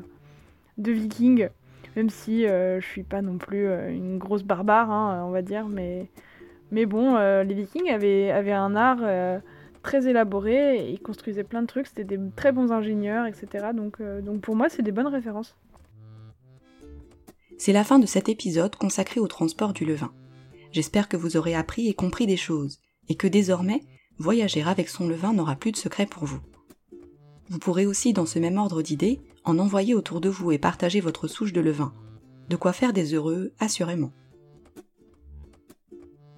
de 0.77 0.91
viking. 0.91 1.49
même 1.95 2.09
si 2.09 2.45
euh, 2.45 2.79
je 2.79 2.85
suis 2.85 3.03
pas 3.03 3.21
non 3.21 3.37
plus 3.37 3.67
euh, 3.67 3.89
une 3.89 4.17
grosse 4.17 4.43
barbare, 4.43 4.91
hein, 4.91 5.23
on 5.25 5.31
va 5.31 5.41
dire, 5.41 5.67
mais, 5.67 6.07
bon, 6.85 7.15
euh, 7.15 7.43
les 7.43 7.55
Vikings 7.55 7.89
avaient, 7.89 8.31
un 8.31 8.75
art 8.75 8.99
euh, 9.01 9.39
très 9.81 10.07
élaboré, 10.07 10.77
et 10.77 10.91
ils 10.91 11.01
construisaient 11.01 11.43
plein 11.43 11.61
de 11.61 11.67
trucs, 11.67 11.87
c'était 11.87 12.03
des 12.03 12.19
très 12.35 12.51
bons 12.51 12.71
ingénieurs, 12.71 13.25
etc. 13.25 13.69
Donc, 13.73 13.99
euh, 13.99 14.21
donc 14.21 14.41
pour 14.41 14.55
moi, 14.55 14.69
c'est 14.69 14.83
des 14.83 14.91
bonnes 14.91 15.07
références. 15.07 15.55
C'est 17.57 17.73
la 17.73 17.83
fin 17.83 17.99
de 17.99 18.05
cet 18.05 18.29
épisode 18.29 18.75
consacré 18.75 19.19
au 19.19 19.27
transport 19.27 19.73
du 19.73 19.83
levain. 19.85 20.13
J'espère 20.71 21.09
que 21.09 21.17
vous 21.17 21.37
aurez 21.37 21.55
appris 21.55 21.87
et 21.87 21.93
compris 21.93 22.27
des 22.27 22.37
choses, 22.37 22.79
et 23.09 23.15
que 23.15 23.27
désormais, 23.27 23.83
voyager 24.19 24.61
avec 24.61 24.89
son 24.89 25.07
levain 25.07 25.33
n'aura 25.33 25.55
plus 25.55 25.71
de 25.71 25.77
secret 25.77 26.05
pour 26.05 26.25
vous. 26.25 26.39
Vous 27.49 27.59
pourrez 27.59 27.85
aussi, 27.85 28.13
dans 28.13 28.25
ce 28.25 28.39
même 28.39 28.57
ordre 28.57 28.81
d'idées, 28.81 29.21
en 29.43 29.57
envoyer 29.57 29.95
autour 29.95 30.21
de 30.21 30.29
vous 30.29 30.51
et 30.51 30.57
partager 30.57 30.99
votre 30.99 31.27
souche 31.27 31.53
de 31.53 31.61
levain. 31.61 31.93
De 32.49 32.55
quoi 32.55 32.73
faire 32.73 32.93
des 32.93 33.13
heureux, 33.13 33.53
assurément. 33.59 34.11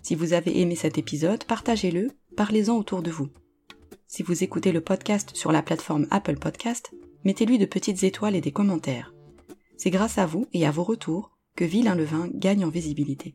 Si 0.04 0.16
vous 0.16 0.34
avez 0.34 0.62
aimé 0.62 0.76
cet 0.76 0.98
épisode, 0.98 1.44
partagez-le, 1.44 2.12
parlez-en 2.38 2.78
autour 2.78 3.02
de 3.02 3.12
vous. 3.12 3.30
Si 4.08 4.24
vous 4.24 4.44
écoutez 4.44 4.72
le 4.72 4.82
podcast 4.82 5.32
sur 5.36 5.52
la 5.52 5.62
plateforme 5.62 6.08
Apple 6.12 6.38
Podcast, 6.38 6.92
mettez-lui 7.26 7.58
de 7.58 7.66
petites 7.66 8.04
étoiles 8.04 8.36
et 8.36 8.42
des 8.42 8.52
commentaires. 8.52 9.14
C'est 9.80 9.92
grâce 9.92 10.18
à 10.18 10.26
vous 10.26 10.46
et 10.52 10.68
à 10.68 10.72
vos 10.72 10.84
retours 10.84 11.32
que 11.56 11.64
Vilain 11.64 11.96
Levain 11.96 12.30
gagne 12.34 12.66
en 12.66 12.70
visibilité. 12.70 13.34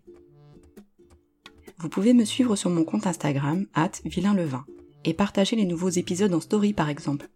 Vous 1.78 1.88
pouvez 1.88 2.12
me 2.12 2.26
suivre 2.26 2.54
sur 2.54 2.68
mon 2.68 2.85
compte 2.85 3.07
Instagram, 3.07 3.66
at 3.72 3.92
et 5.04 5.14
partager 5.14 5.57
les 5.57 5.64
nouveaux 5.64 5.88
épisodes 5.88 6.35
en 6.35 6.40
story 6.40 6.74
par 6.74 6.90
exemple. 6.90 7.30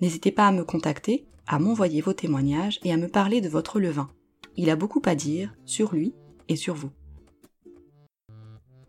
N'hésitez 0.00 0.32
pas 0.32 0.48
à 0.48 0.52
me 0.52 0.64
contacter, 0.64 1.26
à 1.46 1.60
m'envoyer 1.60 2.00
vos 2.00 2.12
témoignages 2.12 2.80
et 2.82 2.92
à 2.92 2.96
me 2.96 3.06
parler 3.06 3.40
de 3.40 3.48
votre 3.48 3.78
levain. 3.78 4.10
Il 4.56 4.68
a 4.68 4.74
beaucoup 4.74 5.02
à 5.04 5.14
dire 5.14 5.54
sur 5.64 5.94
lui 5.94 6.12
et 6.48 6.56
sur 6.56 6.74
vous. 6.74 6.90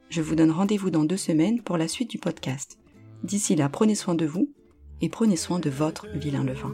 Je 0.10 0.24
vous 0.24 0.34
donne 0.34 0.52
rendez-vous 0.52 0.90
dans 0.90 1.06
deux 1.06 1.18
semaines 1.18 1.62
pour 1.62 1.78
la 1.78 1.88
suite 1.88 2.10
du 2.10 2.18
podcast. 2.18 2.80
D'ici 3.24 3.56
là, 3.56 3.70
prenez 3.70 3.94
soin 3.94 4.16
de 4.16 4.26
vous 4.26 4.50
et 5.02 5.10
prenez 5.10 5.36
soin 5.36 5.60
de 5.60 5.70
votre 5.70 6.08
vilain 6.16 6.44
levain. 6.44 6.74